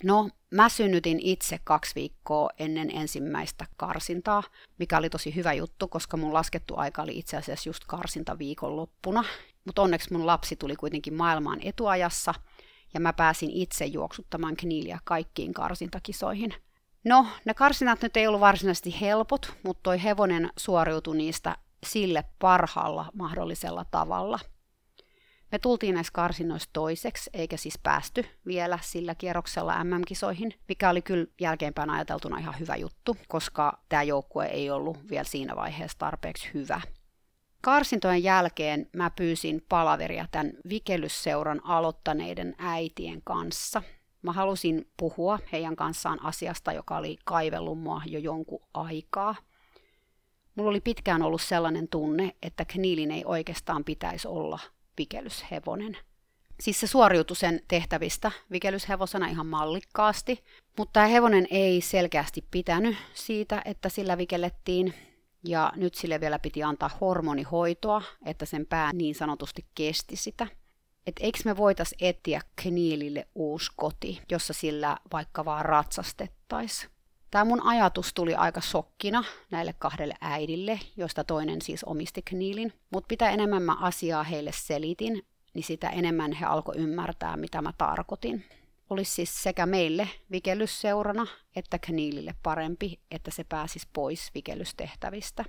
No, 0.03 0.31
mä 0.51 0.69
synnytin 0.69 1.21
itse 1.21 1.61
kaksi 1.65 1.95
viikkoa 1.95 2.51
ennen 2.59 2.91
ensimmäistä 2.91 3.67
karsintaa, 3.77 4.43
mikä 4.79 4.99
oli 4.99 5.11
tosi 5.11 5.35
hyvä 5.35 5.53
juttu, 5.53 5.89
koska 5.89 6.17
mun 6.17 6.35
laskettu 6.35 6.75
aika 6.77 7.03
oli 7.03 7.19
itse 7.19 7.37
asiassa 7.37 7.69
just 7.69 7.85
karsinta 7.87 8.39
viikonloppuna. 8.39 9.25
Mutta 9.65 9.83
onneksi 9.83 10.13
mun 10.13 10.27
lapsi 10.27 10.57
tuli 10.57 10.77
kuitenkin 10.77 11.15
maailmaan 11.15 11.59
etuajassa, 11.63 12.35
ja 12.95 13.01
mä 13.01 13.13
pääsin 13.13 13.51
itse 13.51 13.85
juoksuttamaan 13.85 14.57
Kniilia 14.57 14.99
kaikkiin 15.05 15.55
karsintakisoihin– 15.55 16.55
No, 17.05 17.27
ne 17.45 17.55
karsinat 17.55 18.03
nyt 18.03 18.17
ei 18.17 18.27
ollut 18.27 18.41
varsinaisesti 18.41 19.01
helpot, 19.01 19.53
mutta 19.63 19.81
toi 19.83 20.03
hevonen 20.03 20.51
suoriutui 20.57 21.17
niistä 21.17 21.57
sille 21.87 22.25
parhaalla 22.39 23.07
mahdollisella 23.15 23.85
tavalla. 23.91 24.39
Me 25.53 25.59
tultiin 25.59 25.95
näissä 25.95 26.13
karsinoissa 26.13 26.71
toiseksi, 26.73 27.31
eikä 27.33 27.57
siis 27.57 27.79
päästy 27.83 28.25
vielä 28.47 28.79
sillä 28.83 29.15
kierroksella 29.15 29.85
MM-kisoihin, 29.85 30.55
mikä 30.69 30.91
oli 30.91 31.03
kyllä 31.03 31.27
jälkeenpäin 31.41 31.91
ajateltuna 31.91 32.39
ihan 32.39 32.59
hyvä 32.61 32.77
juttu, 32.77 33.17
koska 33.29 33.83
tämä 33.89 34.03
joukkue 34.03 34.47
ei 34.47 34.71
ollut 34.71 35.11
vielä 35.11 35.25
siinä 35.25 35.57
vaiheessa 35.57 35.99
tarpeeksi 35.99 36.51
hyvä. 36.55 36.81
Karsintojen 37.61 38.23
jälkeen 38.23 38.91
mä 38.97 39.11
pyysin 39.11 39.65
palaveria 39.69 40.27
tämän 40.31 40.53
vikelysseuran 40.69 41.61
aloittaneiden 41.65 42.55
äitien 42.59 43.23
kanssa– 43.25 43.83
Mä 44.25 44.33
halusin 44.33 44.91
puhua 44.97 45.39
heidän 45.53 45.77
kanssaan 45.77 46.25
asiasta, 46.25 46.73
joka 46.73 46.97
oli 46.97 47.19
kaivellut 47.25 47.81
mua 47.81 48.03
jo 48.07 48.19
jonkun 48.19 48.63
aikaa. 48.75 49.35
Mulla 50.55 50.71
oli 50.71 50.81
pitkään 50.81 51.23
ollut 51.23 51.43
sellainen 51.43 51.89
tunne, 51.89 52.37
että 52.43 52.65
Kniilin 52.65 53.11
ei 53.11 53.25
oikeastaan 53.25 53.85
pitäisi 53.85 54.29
olla 54.29 54.59
vikelyshevonen. 54.99 55.97
Siis 56.61 56.81
se 56.81 56.87
suoriutui 56.87 57.37
sen 57.37 57.61
tehtävistä 57.69 58.33
vikelyshevosena 58.53 59.27
ihan 59.29 59.47
mallikkaasti, 59.47 60.45
mutta 60.79 60.93
tämä 60.93 61.07
hevonen 61.07 61.47
ei 61.51 61.81
selkeästi 61.81 62.45
pitänyt 62.51 62.97
siitä, 63.15 63.63
että 63.65 63.89
sillä 63.89 64.19
vikellettiin. 64.19 64.95
Ja 65.49 65.73
nyt 65.77 65.95
sille 65.95 66.21
vielä 66.21 66.39
piti 66.39 66.63
antaa 66.63 66.91
hormonihoitoa, 67.01 68.03
että 68.27 68.45
sen 68.45 68.67
pää 68.67 68.93
niin 68.93 69.15
sanotusti 69.15 69.67
kesti 69.75 70.17
sitä– 70.17 70.47
että 71.07 71.25
eikö 71.25 71.39
me 71.45 71.57
voitais 71.57 71.95
etsiä 72.01 72.41
Kniilille 72.57 73.29
uusi 73.35 73.73
koti, 73.77 74.23
jossa 74.31 74.53
sillä 74.53 74.97
vaikka 75.13 75.45
vaan 75.45 75.65
ratsastettaisiin. 75.65 76.91
Tämä 77.31 77.45
mun 77.45 77.67
ajatus 77.67 78.15
tuli 78.15 78.35
aika 78.35 78.61
sokkina 78.61 79.25
näille 79.51 79.75
kahdelle 79.79 80.15
äidille, 80.21 80.81
joista 80.97 81.25
toinen 81.25 81.63
siis 81.63 81.85
omisti 81.85 82.23
Kniilin, 82.23 82.73
mutta 82.91 83.07
mitä 83.11 83.31
enemmän 83.31 83.63
mä 83.63 83.77
asiaa 83.81 84.23
heille 84.23 84.51
selitin, 84.55 85.27
niin 85.55 85.65
sitä 85.65 85.89
enemmän 85.89 86.33
he 86.33 86.47
alkoi 86.47 86.77
ymmärtää, 86.77 87.37
mitä 87.37 87.63
mä 87.63 87.73
tarkoitin. 87.79 88.45
Olisi 88.91 89.13
siis 89.13 89.43
sekä 89.43 89.67
meille 89.67 90.09
vikellysseurana 90.31 91.27
että 91.57 91.79
Kniilille 91.79 92.35
parempi, 92.43 93.01
että 93.11 93.31
se 93.31 93.45
pääsisi 93.45 93.89
pois 93.93 94.31
vikellystehtävistä. 94.35 95.45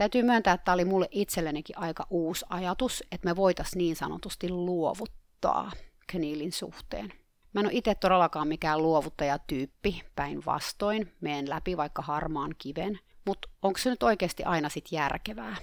Täytyy 0.00 0.22
myöntää, 0.22 0.54
että 0.54 0.64
tämä 0.64 0.74
oli 0.74 0.84
mulle 0.84 1.08
itsellenikin 1.10 1.78
aika 1.78 2.06
uusi 2.10 2.46
ajatus, 2.48 3.04
että 3.12 3.28
me 3.28 3.36
voitaisiin 3.36 3.78
niin 3.78 3.96
sanotusti 3.96 4.48
luovuttaa 4.48 5.72
Kniilin 6.06 6.52
suhteen. 6.52 7.12
Mä 7.52 7.60
en 7.60 7.66
ole 7.66 7.74
itse 7.74 7.94
todellakaan 7.94 8.48
mikään 8.48 8.82
luovuttajatyyppi, 8.82 10.02
päinvastoin, 10.16 11.12
meen 11.20 11.50
läpi 11.50 11.76
vaikka 11.76 12.02
harmaan 12.02 12.54
kiven, 12.58 12.98
mutta 13.26 13.48
onko 13.62 13.78
se 13.78 13.90
nyt 13.90 14.02
oikeasti 14.02 14.44
aina 14.44 14.68
sit 14.68 14.92
järkevää? 14.92 15.56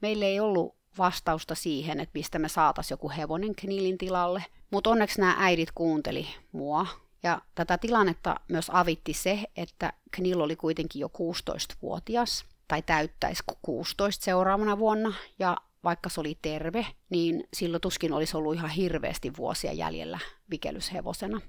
Meillä 0.00 0.24
ei 0.24 0.40
ollut 0.40 0.76
vastausta 0.98 1.54
siihen, 1.54 2.00
että 2.00 2.18
mistä 2.18 2.38
me 2.38 2.48
saatas 2.48 2.90
joku 2.90 3.10
hevonen 3.16 3.54
Kniilin 3.54 3.98
tilalle, 3.98 4.44
mutta 4.70 4.90
onneksi 4.90 5.20
nämä 5.20 5.36
äidit 5.38 5.70
kuunteli 5.74 6.26
mua. 6.52 6.86
Ja 7.22 7.40
tätä 7.54 7.78
tilannetta 7.78 8.40
myös 8.48 8.70
avitti 8.74 9.12
se, 9.12 9.44
että 9.56 9.92
Knil 10.10 10.40
oli 10.40 10.56
kuitenkin 10.56 11.00
jo 11.00 11.08
16-vuotias, 11.08 12.44
tai 12.68 12.82
täyttäisi 12.82 13.42
16 13.62 14.24
seuraavana 14.24 14.78
vuonna, 14.78 15.12
ja 15.38 15.56
vaikka 15.84 16.08
se 16.08 16.20
oli 16.20 16.38
terve, 16.42 16.86
niin 17.10 17.48
silloin 17.54 17.80
tuskin 17.80 18.12
olisi 18.12 18.36
ollut 18.36 18.54
ihan 18.54 18.70
hirveästi 18.70 19.36
vuosia 19.36 19.72
jäljellä 19.72 20.18
vikelyshevosena. 20.50 21.40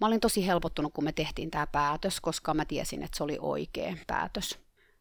Mä 0.00 0.06
olin 0.06 0.20
tosi 0.20 0.46
helpottunut, 0.46 0.92
kun 0.92 1.04
me 1.04 1.12
tehtiin 1.12 1.50
tämä 1.50 1.66
päätös, 1.66 2.20
koska 2.20 2.54
mä 2.54 2.64
tiesin, 2.64 3.02
että 3.02 3.16
se 3.16 3.24
oli 3.24 3.38
oikea 3.40 3.96
päätös. 4.06 4.58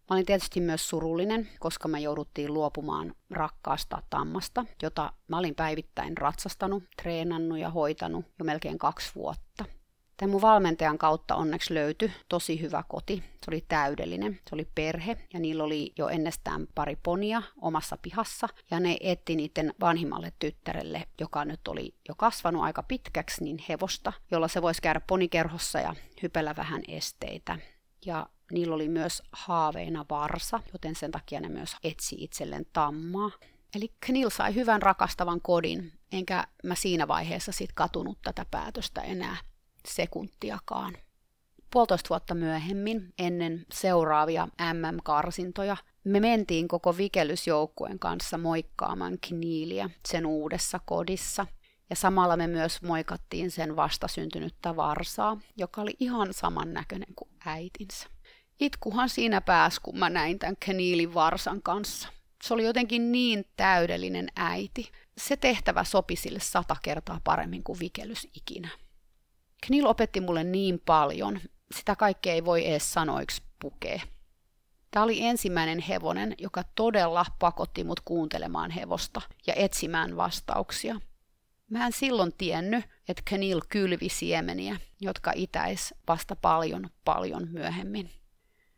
Mä 0.09 0.15
olin 0.15 0.25
tietysti 0.25 0.61
myös 0.61 0.89
surullinen, 0.89 1.49
koska 1.59 1.87
me 1.87 1.99
jouduttiin 1.99 2.53
luopumaan 2.53 3.15
rakkaasta 3.29 4.03
tammasta, 4.09 4.65
jota 4.81 5.13
mä 5.27 5.37
olin 5.37 5.55
päivittäin 5.55 6.17
ratsastanut, 6.17 6.83
treenannut 7.01 7.59
ja 7.59 7.69
hoitanut 7.69 8.25
jo 8.39 8.45
melkein 8.45 8.77
kaksi 8.77 9.11
vuotta. 9.15 9.65
Tämän 10.19 10.31
mun 10.31 10.41
valmentajan 10.41 10.97
kautta 10.97 11.35
onneksi 11.35 11.73
löytyi 11.73 12.11
tosi 12.29 12.61
hyvä 12.61 12.83
koti. 12.87 13.23
Se 13.45 13.51
oli 13.51 13.65
täydellinen. 13.67 14.39
Se 14.49 14.55
oli 14.55 14.67
perhe 14.75 15.17
ja 15.33 15.39
niillä 15.39 15.63
oli 15.63 15.93
jo 15.97 16.07
ennestään 16.07 16.67
pari 16.75 16.95
ponia 17.03 17.41
omassa 17.61 17.97
pihassa. 18.01 18.47
Ja 18.71 18.79
ne 18.79 18.97
etti 18.99 19.35
niiden 19.35 19.73
vanhimmalle 19.79 20.33
tyttärelle, 20.39 21.07
joka 21.19 21.45
nyt 21.45 21.67
oli 21.67 21.95
jo 22.09 22.15
kasvanut 22.15 22.63
aika 22.63 22.83
pitkäksi, 22.83 23.43
niin 23.43 23.57
hevosta, 23.69 24.13
jolla 24.31 24.47
se 24.47 24.61
voisi 24.61 24.81
käydä 24.81 25.01
ponikerhossa 25.07 25.79
ja 25.79 25.95
hypellä 26.21 26.55
vähän 26.55 26.81
esteitä. 26.87 27.57
Ja 28.05 28.29
niillä 28.51 28.75
oli 28.75 28.89
myös 28.89 29.23
haaveina 29.31 30.05
varsa, 30.09 30.59
joten 30.73 30.95
sen 30.95 31.11
takia 31.11 31.39
ne 31.39 31.49
myös 31.49 31.75
etsi 31.83 32.15
itselleen 32.19 32.65
tammaa. 32.73 33.31
Eli 33.75 33.93
Knil 33.99 34.29
sai 34.29 34.55
hyvän 34.55 34.81
rakastavan 34.81 35.41
kodin, 35.41 35.91
enkä 36.11 36.47
mä 36.63 36.75
siinä 36.75 37.07
vaiheessa 37.07 37.51
sit 37.51 37.73
katunut 37.73 38.17
tätä 38.21 38.45
päätöstä 38.51 39.01
enää 39.01 39.37
sekuntiakaan. 39.87 40.93
Puolitoista 41.71 42.09
vuotta 42.09 42.35
myöhemmin, 42.35 43.13
ennen 43.19 43.65
seuraavia 43.71 44.47
MM-karsintoja, 44.73 45.77
me 46.03 46.19
mentiin 46.19 46.67
koko 46.67 46.97
vikelysjoukkueen 46.97 47.99
kanssa 47.99 48.37
moikkaamaan 48.37 49.17
Kniiliä 49.21 49.89
sen 50.07 50.25
uudessa 50.25 50.79
kodissa. 50.85 51.47
Ja 51.89 51.95
samalla 51.95 52.37
me 52.37 52.47
myös 52.47 52.81
moikattiin 52.81 53.51
sen 53.51 53.75
vastasyntynyttä 53.75 54.75
varsaa, 54.75 55.37
joka 55.57 55.81
oli 55.81 55.95
ihan 55.99 56.33
samannäköinen 56.33 57.15
kuin 57.15 57.29
äitinsä. 57.45 58.07
Itkuhan 58.59 59.09
siinä 59.09 59.41
pääs, 59.41 59.79
kun 59.79 59.99
mä 59.99 60.09
näin 60.09 60.39
tämän 60.39 60.55
Kniilin 60.59 61.13
varsan 61.13 61.61
kanssa. 61.61 62.09
Se 62.43 62.53
oli 62.53 62.65
jotenkin 62.65 63.11
niin 63.11 63.45
täydellinen 63.57 64.27
äiti. 64.35 64.91
Se 65.17 65.37
tehtävä 65.37 65.83
sopi 65.83 66.15
sille 66.15 66.39
sata 66.39 66.75
kertaa 66.81 67.21
paremmin 67.23 67.63
kuin 67.63 67.79
vikelys 67.79 68.27
ikinä. 68.35 68.69
Knil 69.67 69.85
opetti 69.85 70.21
mulle 70.21 70.43
niin 70.43 70.81
paljon, 70.85 71.39
sitä 71.75 71.95
kaikkea 71.95 72.33
ei 72.33 72.45
voi 72.45 72.67
edes 72.67 72.93
sanoiksi 72.93 73.41
pukea. 73.61 74.01
Tämä 74.91 75.03
oli 75.03 75.25
ensimmäinen 75.25 75.79
hevonen, 75.79 76.35
joka 76.37 76.63
todella 76.75 77.25
pakotti 77.39 77.83
mut 77.83 77.99
kuuntelemaan 77.99 78.71
hevosta 78.71 79.21
ja 79.47 79.53
etsimään 79.53 80.17
vastauksia. 80.17 80.99
Mä 81.69 81.85
en 81.85 81.91
silloin 81.91 82.33
tiennyt, 82.37 82.85
että 83.07 83.21
Knil 83.25 83.61
kylvi 83.69 84.09
siemeniä, 84.09 84.77
jotka 85.01 85.31
itäis 85.35 85.93
vasta 86.07 86.35
paljon, 86.35 86.89
paljon 87.05 87.47
myöhemmin. 87.51 88.09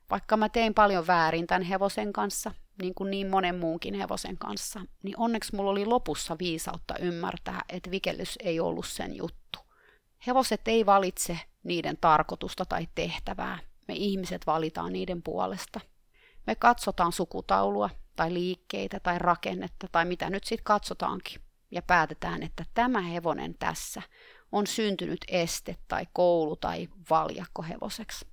Vaikka 0.09 0.37
mä 0.37 0.49
tein 0.49 0.73
paljon 0.73 1.07
väärin 1.07 1.47
tämän 1.47 1.61
hevosen 1.61 2.13
kanssa, 2.13 2.51
niin 2.81 2.93
kuin 2.93 3.11
niin 3.11 3.27
monen 3.27 3.55
muunkin 3.55 3.93
hevosen 3.93 4.37
kanssa, 4.37 4.81
niin 5.03 5.17
onneksi 5.17 5.55
mulla 5.55 5.71
oli 5.71 5.85
lopussa 5.85 6.35
viisautta 6.39 6.97
ymmärtää, 6.97 7.61
että 7.69 7.91
vikellys 7.91 8.37
ei 8.43 8.59
ollut 8.59 8.87
sen 8.87 9.15
juttu. 9.15 9.59
Hevoset 10.27 10.67
ei 10.67 10.85
valitse 10.85 11.39
niiden 11.63 11.97
tarkoitusta 12.01 12.65
tai 12.65 12.87
tehtävää. 12.95 13.59
Me 13.87 13.93
ihmiset 13.93 14.47
valitaan 14.47 14.93
niiden 14.93 15.23
puolesta. 15.23 15.79
Me 16.47 16.55
katsotaan 16.55 17.11
sukutaulua 17.11 17.89
tai 18.15 18.33
liikkeitä 18.33 18.99
tai 18.99 19.19
rakennetta 19.19 19.87
tai 19.91 20.05
mitä 20.05 20.29
nyt 20.29 20.43
sitten 20.43 20.63
katsotaankin 20.63 21.41
ja 21.71 21.81
päätetään, 21.81 22.43
että 22.43 22.65
tämä 22.73 23.01
hevonen 23.01 23.55
tässä 23.59 24.01
on 24.51 24.67
syntynyt 24.67 25.19
este 25.27 25.77
tai 25.87 26.07
koulu 26.13 26.55
tai 26.55 26.87
valjakko 27.09 27.61
hevoseksi. 27.63 28.27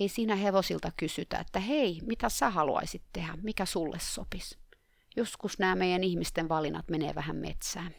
Ei 0.00 0.08
siinä 0.08 0.36
hevosilta 0.36 0.92
kysytä, 0.96 1.38
että 1.38 1.60
hei, 1.60 2.00
mitä 2.06 2.28
sä 2.28 2.50
haluaisit 2.50 3.02
tehdä, 3.12 3.38
mikä 3.42 3.66
sulle 3.66 3.98
sopisi. 4.00 4.58
Joskus 5.16 5.58
nämä 5.58 5.74
meidän 5.74 6.04
ihmisten 6.04 6.48
valinnat 6.48 6.88
menee 6.88 7.14
vähän 7.14 7.36
metsään. 7.36 7.94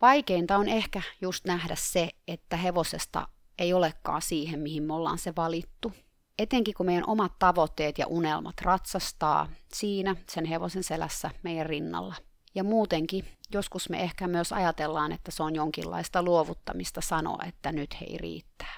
Vaikeinta 0.00 0.56
on 0.56 0.68
ehkä 0.68 1.02
just 1.20 1.44
nähdä 1.44 1.74
se, 1.78 2.10
että 2.28 2.56
hevosesta 2.56 3.28
ei 3.58 3.72
olekaan 3.72 4.22
siihen, 4.22 4.60
mihin 4.60 4.82
me 4.82 4.94
ollaan 4.94 5.18
se 5.18 5.32
valittu. 5.36 5.92
Etenkin 6.38 6.74
kun 6.74 6.86
meidän 6.86 7.08
omat 7.08 7.32
tavoitteet 7.38 7.98
ja 7.98 8.06
unelmat 8.06 8.60
ratsastaa 8.62 9.48
siinä 9.74 10.16
sen 10.28 10.44
hevosen 10.44 10.82
selässä 10.82 11.30
meidän 11.42 11.66
rinnalla. 11.66 12.14
Ja 12.54 12.64
muutenkin 12.64 13.24
joskus 13.52 13.88
me 13.88 14.02
ehkä 14.02 14.26
myös 14.26 14.52
ajatellaan, 14.52 15.12
että 15.12 15.30
se 15.30 15.42
on 15.42 15.54
jonkinlaista 15.54 16.22
luovuttamista 16.22 17.00
sanoa, 17.00 17.38
että 17.48 17.72
nyt 17.72 18.00
hei 18.00 18.18
riittää. 18.18 18.76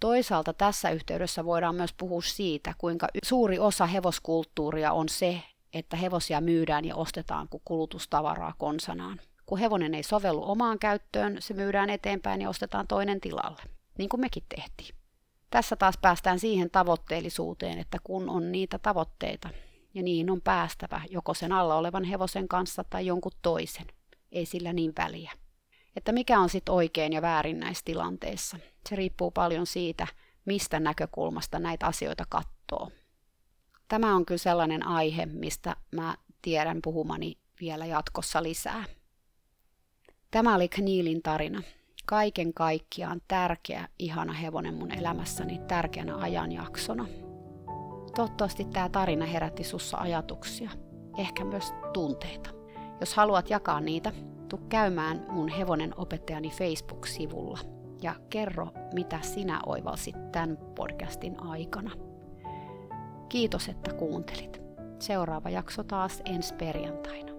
Toisaalta 0.00 0.52
tässä 0.52 0.90
yhteydessä 0.90 1.44
voidaan 1.44 1.74
myös 1.74 1.92
puhua 1.92 2.22
siitä, 2.22 2.74
kuinka 2.78 3.06
suuri 3.24 3.58
osa 3.58 3.86
hevoskulttuuria 3.86 4.92
on 4.92 5.08
se, 5.08 5.42
että 5.74 5.96
hevosia 5.96 6.40
myydään 6.40 6.84
ja 6.84 6.96
ostetaan 6.96 7.48
kuin 7.48 7.62
kulutustavaraa 7.64 8.54
konsanaan. 8.58 9.20
Kun 9.46 9.58
hevonen 9.58 9.94
ei 9.94 10.02
sovellu 10.02 10.50
omaan 10.50 10.78
käyttöön, 10.78 11.36
se 11.40 11.54
myydään 11.54 11.90
eteenpäin 11.90 12.40
ja 12.40 12.48
ostetaan 12.48 12.86
toinen 12.86 13.20
tilalle, 13.20 13.62
niin 13.98 14.08
kuin 14.08 14.20
mekin 14.20 14.42
tehtiin. 14.56 14.94
Tässä 15.50 15.76
taas 15.76 15.98
päästään 16.02 16.38
siihen 16.38 16.70
tavoitteellisuuteen, 16.70 17.78
että 17.78 17.98
kun 18.04 18.28
on 18.30 18.52
niitä 18.52 18.78
tavoitteita, 18.78 19.48
ja 19.94 20.02
niihin 20.02 20.30
on 20.30 20.40
päästävä 20.40 21.00
joko 21.10 21.34
sen 21.34 21.52
alla 21.52 21.74
olevan 21.74 22.04
hevosen 22.04 22.48
kanssa 22.48 22.84
tai 22.84 23.06
jonkun 23.06 23.32
toisen, 23.42 23.86
ei 24.32 24.46
sillä 24.46 24.72
niin 24.72 24.92
väliä. 24.98 25.32
Että 25.96 26.12
mikä 26.12 26.40
on 26.40 26.48
sitten 26.48 26.74
oikein 26.74 27.12
ja 27.12 27.22
väärin 27.22 27.60
näissä 27.60 27.84
tilanteissa, 27.84 28.58
se 28.88 28.96
riippuu 28.96 29.30
paljon 29.30 29.66
siitä, 29.66 30.06
mistä 30.44 30.80
näkökulmasta 30.80 31.58
näitä 31.58 31.86
asioita 31.86 32.24
katsoo. 32.28 32.90
Tämä 33.88 34.16
on 34.16 34.26
kyllä 34.26 34.38
sellainen 34.38 34.86
aihe, 34.86 35.26
mistä 35.26 35.76
mä 35.90 36.16
tiedän 36.42 36.78
puhumani 36.82 37.38
vielä 37.60 37.86
jatkossa 37.86 38.42
lisää. 38.42 38.84
Tämä 40.32 40.54
oli 40.54 40.68
Kniilin 40.68 41.22
tarina. 41.22 41.62
Kaiken 42.06 42.54
kaikkiaan 42.54 43.20
tärkeä, 43.28 43.88
ihana 43.98 44.32
hevonen 44.32 44.74
mun 44.74 44.92
elämässäni 44.92 45.60
tärkeänä 45.68 46.16
ajanjaksona. 46.16 47.06
Toivottavasti 48.16 48.64
tämä 48.64 48.88
tarina 48.88 49.26
herätti 49.26 49.64
sussa 49.64 49.96
ajatuksia, 49.96 50.70
ehkä 51.18 51.44
myös 51.44 51.72
tunteita. 51.92 52.50
Jos 53.00 53.14
haluat 53.14 53.50
jakaa 53.50 53.80
niitä, 53.80 54.12
tu 54.48 54.58
käymään 54.68 55.26
mun 55.28 55.48
hevonen 55.48 55.94
opettajani 55.96 56.50
Facebook-sivulla 56.50 57.58
ja 58.02 58.14
kerro, 58.30 58.68
mitä 58.94 59.20
sinä 59.20 59.60
oivalsit 59.66 60.32
tämän 60.32 60.58
podcastin 60.74 61.42
aikana. 61.42 61.90
Kiitos, 63.28 63.68
että 63.68 63.94
kuuntelit. 63.94 64.62
Seuraava 64.98 65.50
jakso 65.50 65.84
taas 65.84 66.22
ensi 66.24 66.54
perjantaina. 66.54 67.32